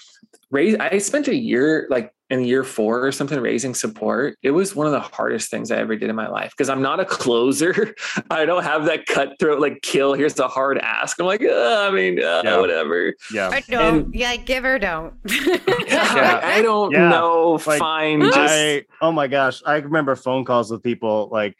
[0.52, 4.38] raise i spent a year like in year four or something raising support.
[4.44, 6.82] It was one of the hardest things i ever did in my life because i'm
[6.82, 7.96] not a closer.
[8.30, 11.20] I don't have that cutthroat like kill here's a hard ask.
[11.20, 12.60] I'm like uh, i mean uh, yeah.
[12.60, 13.14] whatever.
[13.34, 13.50] Yeah.
[13.50, 14.06] I don't.
[14.06, 15.14] And, yeah give or don't.
[15.90, 17.10] Yeah, I, I, don't yeah.
[17.10, 17.60] know.
[17.66, 19.62] Like, fine just I, oh my gosh.
[19.66, 21.58] I remember phone calls with people like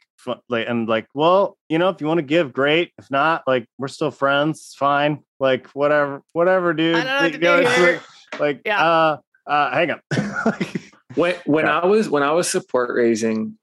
[0.48, 2.92] like and like well you know if you want to give great.
[2.96, 5.24] If not like we're still friends fine.
[5.40, 7.04] Like whatever whatever dude
[8.32, 8.84] I don't know what to do like, yeah.
[8.84, 10.00] uh, uh, hang on.
[11.14, 11.80] when when yeah.
[11.80, 13.58] I was when I was support raising,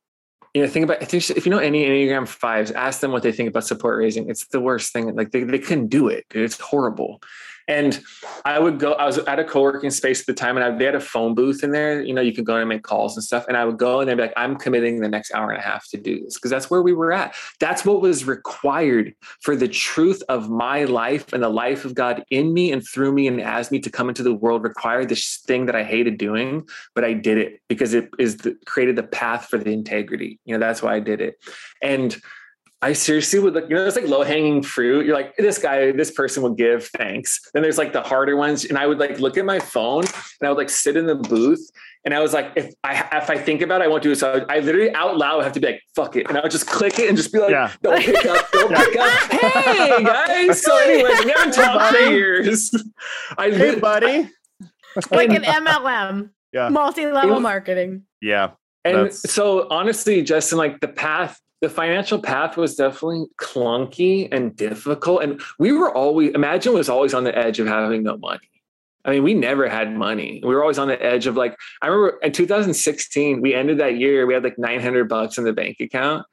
[0.53, 3.49] you know, think about if you know any Enneagram fives, ask them what they think
[3.49, 4.29] about support raising.
[4.29, 5.15] It's the worst thing.
[5.15, 6.25] Like they, they couldn't do it.
[6.31, 7.21] It's horrible.
[7.67, 7.99] And
[8.45, 10.85] I would go, I was at a co-working space at the time and I, they
[10.85, 13.17] had a phone booth in there, you know, you could go in and make calls
[13.17, 13.45] and stuff.
[13.47, 15.61] And I would go and they'd be like, I'm committing the next hour and a
[15.61, 17.35] half to do this because that's where we were at.
[17.59, 22.23] That's what was required for the truth of my life and the life of God
[22.29, 25.37] in me and through me and as me to come into the world required this
[25.45, 29.03] thing that I hated doing, but I did it because it is the, created the
[29.03, 30.39] path for the integrity.
[30.45, 31.35] You know, that's why I did it.
[31.81, 32.15] And
[32.81, 35.05] I seriously would look, you know, it's like low hanging fruit.
[35.05, 37.39] You're like, this guy, this person will give thanks.
[37.53, 38.65] Then there's like the harder ones.
[38.65, 41.15] And I would like look at my phone and I would like sit in the
[41.15, 41.71] booth.
[42.05, 44.17] And I was like, if I if I think about it, I won't do it.
[44.17, 46.27] So I, I literally out loud have to be like, fuck it.
[46.29, 47.71] And I would just click it and just be like, yeah.
[47.81, 48.85] don't pick up, don't yeah.
[48.85, 49.31] pick up.
[49.31, 50.61] Hey guys.
[50.61, 52.71] So anyways, we haven't talked for years.
[53.39, 54.29] I hey, buddy.
[55.11, 56.29] like an MLM.
[56.53, 56.69] Yeah.
[56.69, 58.03] Multi-level marketing.
[58.21, 58.51] Yeah.
[58.85, 65.23] And so honestly, Justin, like the path the financial path was definitely clunky and difficult.
[65.23, 68.49] And we were always, Imagine was always on the edge of having no money.
[69.05, 70.41] I mean, we never had money.
[70.43, 73.97] We were always on the edge of like, I remember in 2016, we ended that
[73.97, 76.25] year, we had like 900 bucks in the bank account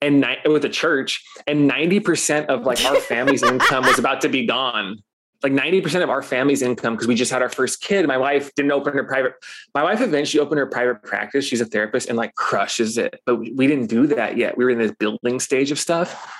[0.00, 4.28] and ni- with the church, and 90% of like our family's income was about to
[4.28, 5.02] be gone
[5.42, 8.06] like 90% of our family's income because we just had our first kid.
[8.06, 9.34] My wife didn't open her private
[9.74, 11.44] my wife eventually opened her private practice.
[11.44, 14.56] She's a therapist and like crushes it but we didn't do that yet.
[14.56, 16.32] We were in this building stage of stuff.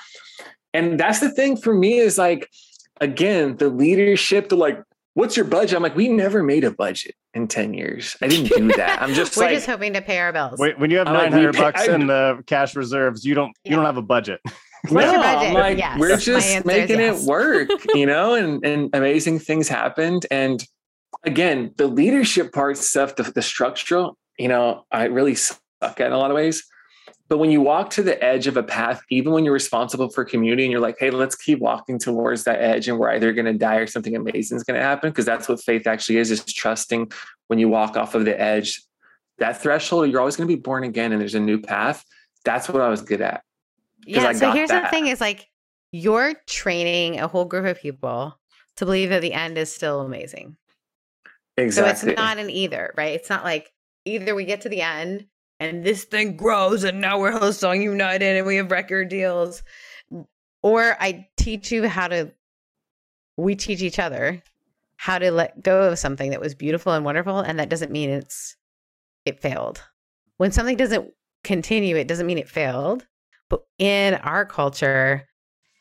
[0.75, 2.49] And that's the thing for me is like
[3.01, 4.83] again the leadership to like
[5.15, 5.77] what's your budget?
[5.77, 8.17] I'm like we never made a budget in 10 years.
[8.23, 9.03] I didn't do that.
[9.03, 10.59] I'm just we're like, just hoping to pay our bills.
[10.59, 13.71] When you have 900 like, bucks pay, in the cash reserves you don't yeah.
[13.71, 14.41] you don't have a budget
[14.89, 15.99] What's no, I'm like, yes.
[15.99, 17.22] we're just making yes.
[17.22, 20.26] it work, you know, and, and amazing things happened.
[20.30, 20.64] And
[21.22, 26.12] again, the leadership part stuff, the, the structural, you know, I really suck at in
[26.12, 26.64] a lot of ways.
[27.28, 30.24] But when you walk to the edge of a path, even when you're responsible for
[30.24, 33.47] community and you're like, hey, let's keep walking towards that edge and we're either going
[33.47, 35.11] to die or something amazing is going to happen.
[35.11, 37.11] Because that's what faith actually is, is trusting
[37.47, 38.83] when you walk off of the edge,
[39.39, 42.05] that threshold, you're always going to be born again and there's a new path.
[42.45, 43.43] That's what I was good at.
[44.07, 44.33] Yeah.
[44.33, 44.85] So here's that.
[44.85, 45.49] the thing is like
[45.93, 48.39] you're training a whole group of people
[48.77, 50.57] to believe that the end is still amazing.
[51.57, 52.01] Exactly.
[52.01, 53.15] So it's not an either, right?
[53.15, 53.71] It's not like
[54.05, 55.27] either we get to the end
[55.61, 59.63] and this thing grows and now we're Hillsong United and we have record deals.
[60.63, 62.33] Or I teach you how to,
[63.37, 64.43] we teach each other
[64.97, 67.41] how to let go of something that was beautiful and wonderful.
[67.41, 68.57] And that doesn't mean it's,
[69.25, 69.83] it failed.
[70.39, 71.13] When something doesn't
[71.45, 73.07] continue, it doesn't mean it failed.
[73.53, 75.29] But in our culture,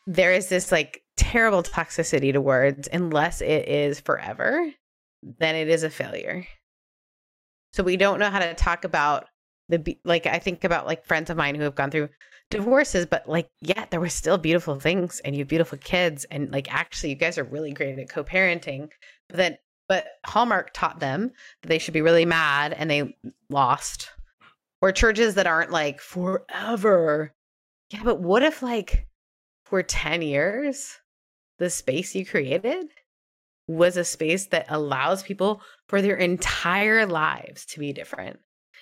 [0.05, 4.69] there is this like terrible toxicity to words unless it is forever,
[5.23, 6.45] then it is a failure.
[7.71, 9.27] So we don't know how to talk about
[9.69, 12.09] the like I think about like friends of mine who have gone through
[12.49, 16.51] divorces, but like yeah, there were still beautiful things and you have beautiful kids and
[16.51, 18.89] like actually you guys are really great at co-parenting.
[19.29, 19.57] But then
[19.87, 23.15] but Hallmark taught them that they should be really mad and they
[23.49, 24.09] lost.
[24.81, 27.33] Or churches that aren't like forever
[27.91, 29.07] yeah, but what if like
[29.65, 30.97] for 10 years,
[31.59, 32.87] the space you created
[33.67, 38.39] was a space that allows people for their entire lives to be different?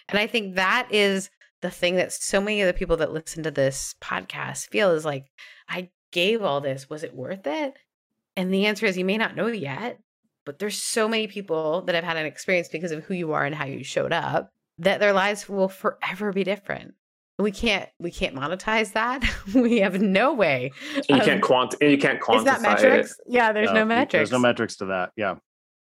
[0.08, 1.32] And I think that is
[1.62, 5.06] the thing that so many of the people that listen to this podcast feel is
[5.06, 5.26] like,
[5.68, 6.90] I gave all this.
[6.90, 7.74] Was it worth it?
[8.36, 10.00] And the answer is you may not know yet,
[10.46, 13.46] but there's so many people that have had an experience because of who you are
[13.46, 16.94] and how you showed up that their lives will forever be different
[17.40, 19.24] we can't we can't monetize that
[19.56, 20.72] we have no way
[21.08, 23.18] you um, can't quant you can't quantify is that metrics it.
[23.28, 25.36] yeah there's no, no, metrics there's no metrics to that yeah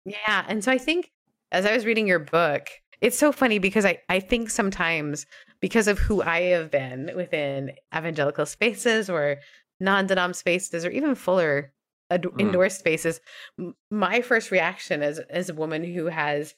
[0.06, 1.12] yeah and so i think
[1.56, 2.68] as I was reading your book,
[3.00, 5.26] it's so funny because I, I think sometimes
[5.62, 9.38] because of who I have been within evangelical spaces or
[9.80, 11.72] non denom spaces or even fuller
[12.10, 12.42] ad- mm.
[12.42, 13.22] indoor spaces,
[13.60, 16.56] m- my first reaction as, as a woman who has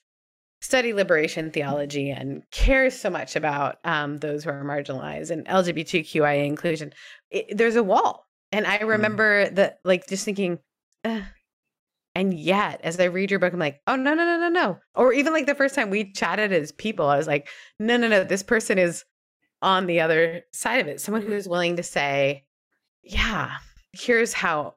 [0.61, 6.45] studied liberation theology and cares so much about um, those who are marginalized and LGBTQIA
[6.45, 6.93] inclusion,
[7.29, 8.25] it, there's a wall.
[8.51, 8.87] And I mm.
[8.87, 9.55] remember mm.
[9.55, 10.59] that, like, just thinking,
[11.03, 14.79] and yet, as I read your book, I'm like, oh, no, no, no, no, no.
[14.95, 17.47] Or even like the first time we chatted as people, I was like,
[17.79, 19.03] no, no, no, this person is
[19.61, 20.99] on the other side of it.
[20.99, 22.45] Someone who's willing to say,
[23.03, 23.57] yeah,
[23.93, 24.75] here's how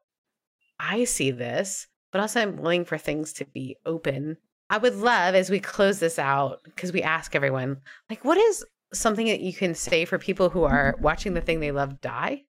[0.79, 4.37] I see this, but also I'm willing for things to be open.
[4.71, 8.65] I would love as we close this out, because we ask everyone, like, what is
[8.93, 12.43] something that you can say for people who are watching the thing they love die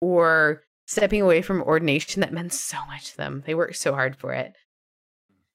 [0.00, 3.44] or stepping away from ordination that meant so much to them.
[3.46, 4.54] They worked so hard for it.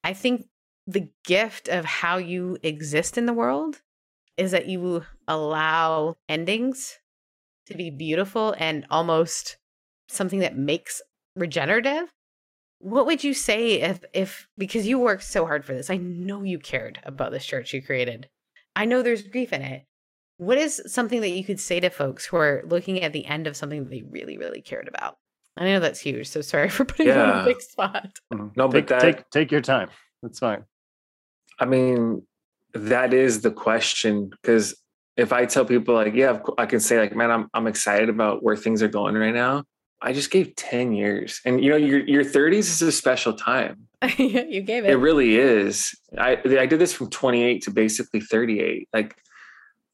[0.01, 0.47] I think
[0.85, 3.81] the gift of how you exist in the world
[4.37, 6.99] is that you allow endings
[7.65, 9.57] to be beautiful and almost
[10.07, 11.01] something that makes
[11.35, 12.13] regenerative.
[12.79, 15.89] What would you say if if because you worked so hard for this.
[15.89, 18.29] I know you cared about this church you created.
[18.75, 19.85] I know there's grief in it.
[20.37, 23.47] What is something that you could say to folks who are looking at the end
[23.47, 25.17] of something that they really, really cared about?
[25.57, 27.25] I know that's huge, so sorry for putting yeah.
[27.25, 28.19] you on a big spot.
[28.31, 28.47] Mm-hmm.
[28.55, 29.89] No, take, but that, take take your time.
[30.21, 30.63] That's fine.
[31.59, 32.21] I mean,
[32.73, 34.75] that is the question because
[35.15, 38.43] if I tell people like, yeah, I can say like, man, I'm I'm excited about
[38.43, 39.63] where things are going right now.
[40.01, 41.41] I just gave 10 years.
[41.45, 43.87] And you know, your your 30s is a special time.
[44.17, 44.91] you gave it.
[44.91, 45.95] It really is.
[46.17, 48.87] I I did this from 28 to basically 38.
[48.93, 49.15] Like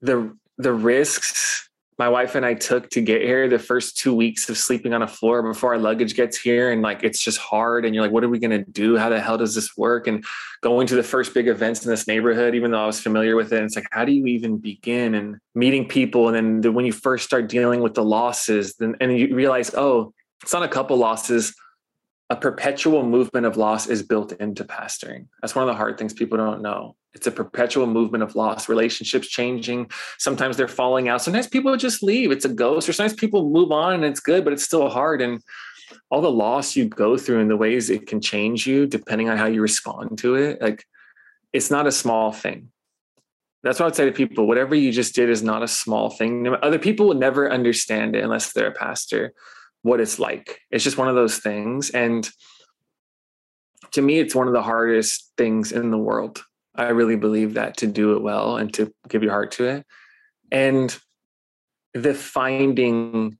[0.01, 1.69] the the risks
[2.03, 5.03] my wife and I took to get here the first two weeks of sleeping on
[5.03, 6.69] a floor before our luggage gets here.
[6.69, 7.85] And like, it's just hard.
[7.85, 8.97] And you're like, what are we going to do?
[8.97, 10.05] How the hell does this work?
[10.07, 10.25] And
[10.59, 13.53] going to the first big events in this neighborhood, even though I was familiar with
[13.53, 15.15] it, it's like, how do you even begin?
[15.15, 16.27] And meeting people.
[16.27, 19.73] And then the, when you first start dealing with the losses, then, and you realize,
[19.73, 21.55] oh, it's not a couple losses
[22.29, 25.27] a perpetual movement of loss is built into pastoring.
[25.41, 26.95] That's one of the hard things people don't know.
[27.14, 29.91] It's a perpetual movement of loss, relationships changing.
[30.18, 31.22] Sometimes they're falling out.
[31.22, 32.32] Sometimes people just leave.
[32.32, 35.22] It's a ghost, or sometimes people move on and it's good, but it's still hard.
[35.22, 35.41] And
[36.09, 39.38] all the loss you go through and the ways it can change you depending on
[39.38, 40.86] how you respond to it, like
[41.51, 42.70] it's not a small thing.
[43.61, 44.45] That's what I'd say to people.
[44.45, 46.47] Whatever you just did is not a small thing.
[46.61, 49.34] Other people will never understand it unless they're a pastor
[49.84, 50.59] what it's like.
[50.72, 51.89] It's just one of those things.
[51.91, 52.30] And
[53.91, 56.43] to me, it's one of the hardest things in the world.
[56.76, 59.86] I really believe that to do it well and to give your heart to it.
[60.51, 60.97] And
[61.93, 63.38] the finding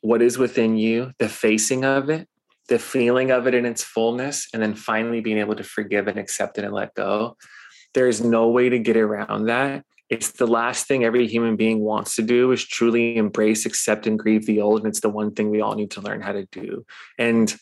[0.00, 2.28] what is within you, the facing of it,
[2.68, 6.18] the feeling of it in its fullness, and then finally being able to forgive and
[6.18, 7.36] accept it and let go.
[7.92, 12.16] There's no way to get around that it's the last thing every human being wants
[12.16, 15.48] to do is truly embrace accept and grieve the old and it's the one thing
[15.48, 16.84] we all need to learn how to do
[17.16, 17.56] and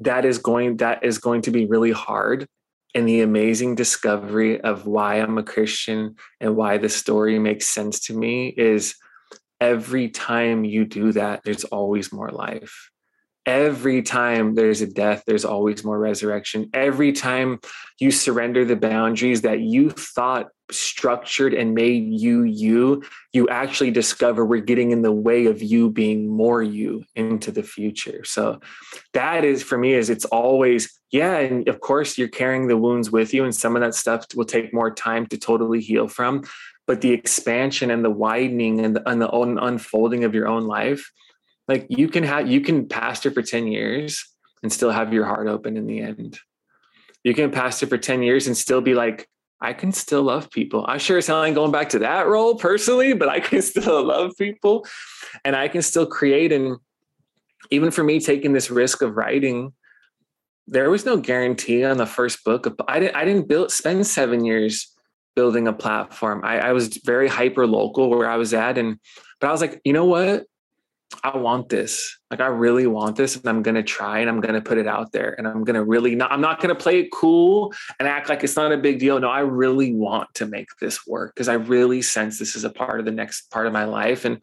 [0.00, 2.48] that is going that is going to be really hard
[2.94, 8.00] and the amazing discovery of why i'm a christian and why the story makes sense
[8.00, 8.94] to me is
[9.60, 12.90] every time you do that there's always more life
[13.46, 16.70] every time there's a death, there's always more resurrection.
[16.72, 17.60] Every time
[17.98, 24.44] you surrender the boundaries that you thought structured and made you you, you actually discover
[24.44, 28.24] we're getting in the way of you being more you into the future.
[28.24, 28.60] So
[29.12, 33.10] that is for me is it's always yeah, and of course you're carrying the wounds
[33.10, 36.44] with you and some of that stuff will take more time to totally heal from,
[36.86, 41.12] but the expansion and the widening and the, and the unfolding of your own life
[41.68, 44.24] like you can have you can pastor for 10 years
[44.62, 46.38] and still have your heart open in the end.
[47.22, 49.28] You can pastor for 10 years and still be like,
[49.60, 50.84] I can still love people.
[50.86, 54.32] I'm sure it's not going back to that role personally, but I can still love
[54.36, 54.86] people
[55.44, 56.52] and I can still create.
[56.52, 56.76] And
[57.70, 59.72] even for me taking this risk of writing,
[60.66, 62.66] there was no guarantee on the first book.
[62.88, 64.94] I didn't I didn't build spend seven years
[65.34, 66.42] building a platform.
[66.44, 68.78] I, I was very hyper local where I was at.
[68.78, 68.98] And
[69.40, 70.44] but I was like, you know what?
[71.22, 72.18] I want this.
[72.30, 74.78] Like I really want this and I'm going to try and I'm going to put
[74.78, 77.12] it out there and I'm going to really not I'm not going to play it
[77.12, 79.18] cool and act like it's not a big deal.
[79.20, 82.70] No, I really want to make this work because I really sense this is a
[82.70, 84.42] part of the next part of my life and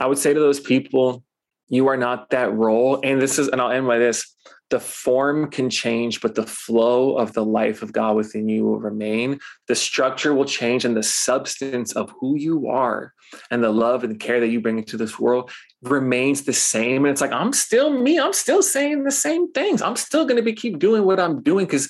[0.00, 1.22] I would say to those people
[1.68, 4.34] you are not that role and this is and I'll end by this
[4.72, 8.80] the form can change, but the flow of the life of God within you will
[8.80, 9.38] remain.
[9.68, 13.12] The structure will change, and the substance of who you are
[13.50, 15.50] and the love and care that you bring into this world
[15.82, 17.04] remains the same.
[17.04, 18.18] And it's like, I'm still me.
[18.18, 19.82] I'm still saying the same things.
[19.82, 21.88] I'm still going to be keep doing what I'm doing because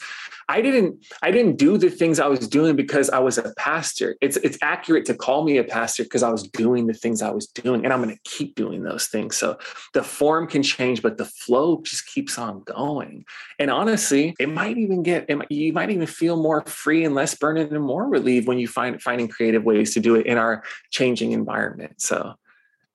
[0.49, 4.16] I didn't I didn't do the things I was doing because I was a pastor.
[4.20, 7.30] It's it's accurate to call me a pastor because I was doing the things I
[7.30, 9.36] was doing and I'm going to keep doing those things.
[9.36, 9.59] So
[9.95, 13.24] the form can change but the flow just keeps on going.
[13.59, 17.34] And honestly, it might even get might, you might even feel more free and less
[17.34, 20.64] burdened and more relieved when you find finding creative ways to do it in our
[20.90, 22.01] changing environment.
[22.01, 22.34] So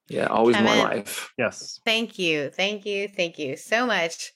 [0.10, 1.34] yeah, always Kevin, more life.
[1.38, 1.80] Yes.
[1.86, 2.50] Thank you.
[2.50, 3.08] Thank you.
[3.08, 4.34] Thank you so much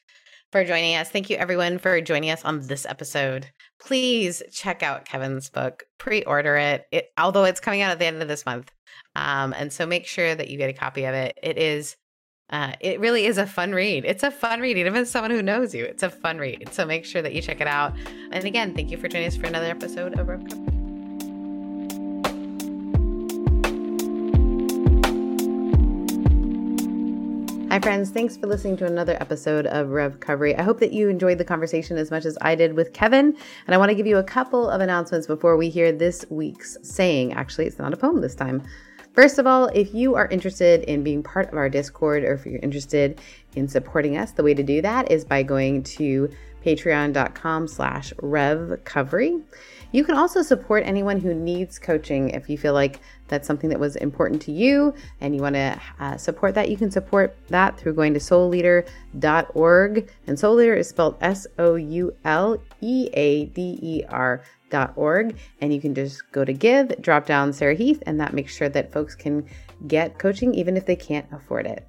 [0.51, 1.09] for joining us.
[1.09, 3.49] Thank you, everyone, for joining us on this episode.
[3.79, 6.85] Please check out Kevin's book, pre order it.
[6.91, 8.71] it, although it's coming out at the end of this month.
[9.15, 11.37] Um, and so make sure that you get a copy of it.
[11.41, 11.95] It is.
[12.49, 14.03] Uh, it really is a fun read.
[14.03, 15.85] It's a fun read, even as someone who knows you.
[15.85, 16.73] It's a fun read.
[16.73, 17.93] So make sure that you check it out.
[18.31, 20.80] And again, thank you for joining us for another episode of REVcovery.
[27.71, 28.09] Hi, friends.
[28.09, 30.59] Thanks for listening to another episode of REVcovery.
[30.59, 33.33] I hope that you enjoyed the conversation as much as I did with Kevin.
[33.65, 36.77] And I want to give you a couple of announcements before we hear this week's
[36.83, 37.31] saying.
[37.31, 38.61] Actually, it's not a poem this time.
[39.13, 42.45] First of all, if you are interested in being part of our Discord or if
[42.45, 43.21] you're interested
[43.55, 46.29] in supporting us, the way to do that is by going to
[46.65, 49.41] patreon.com slash revcovery.
[49.91, 53.79] You can also support anyone who needs coaching if you feel like that's something that
[53.79, 56.69] was important to you and you want to uh, support that.
[56.69, 60.09] You can support that through going to soulleader.org.
[60.27, 64.43] And Soul Leader is spelled S O U L E A D E R.
[64.71, 68.33] Dot Org, and you can just go to give, drop down Sarah Heath, and that
[68.33, 69.45] makes sure that folks can
[69.85, 71.85] get coaching even if they can't afford it.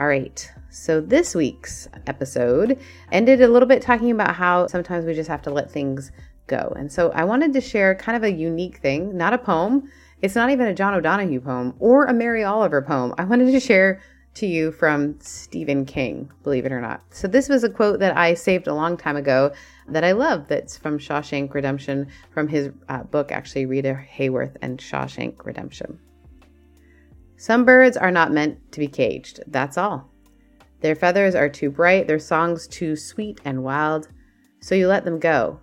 [0.00, 2.80] All right, so this week's episode
[3.12, 6.10] ended a little bit talking about how sometimes we just have to let things
[6.50, 6.74] go.
[6.76, 9.90] And so I wanted to share kind of a unique thing, not a poem.
[10.20, 13.14] It's not even a John O'Donohue poem or a Mary Oliver poem.
[13.16, 14.02] I wanted to share
[14.34, 17.02] to you from Stephen King, believe it or not.
[17.10, 19.52] So this was a quote that I saved a long time ago
[19.88, 24.78] that I love that's from Shawshank Redemption from his uh, book actually Rita Hayworth and
[24.78, 25.98] Shawshank Redemption.
[27.36, 29.40] Some birds are not meant to be caged.
[29.46, 30.10] That's all.
[30.80, 34.08] Their feathers are too bright, their songs too sweet and wild,
[34.60, 35.60] so you let them go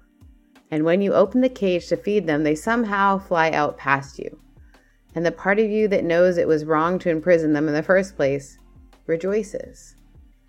[0.69, 4.39] and when you open the cage to feed them, they somehow fly out past you.
[5.15, 7.83] And the part of you that knows it was wrong to imprison them in the
[7.83, 8.57] first place
[9.05, 9.95] rejoices.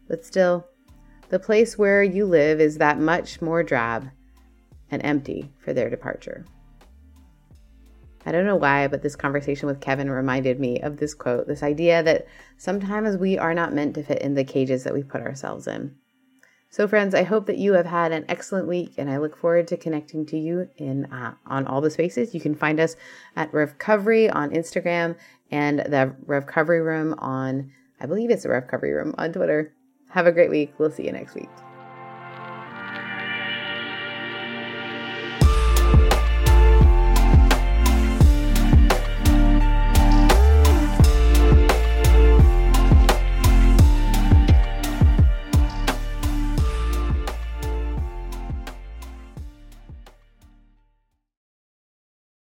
[0.08, 0.66] But still,
[1.28, 4.10] the place where you live is that much more drab
[4.90, 6.44] and empty for their departure.
[8.26, 11.62] I don't know why, but this conversation with Kevin reminded me of this quote this
[11.62, 15.22] idea that sometimes we are not meant to fit in the cages that we put
[15.22, 15.94] ourselves in.
[16.70, 19.66] So, friends, I hope that you have had an excellent week, and I look forward
[19.68, 22.34] to connecting to you in uh, on all the spaces.
[22.34, 22.94] You can find us
[23.36, 25.16] at REVcovery on Instagram
[25.50, 29.72] and the REVcovery Room on, I believe it's the REVcovery Room on Twitter.
[30.10, 30.74] Have a great week.
[30.78, 31.48] We'll see you next week.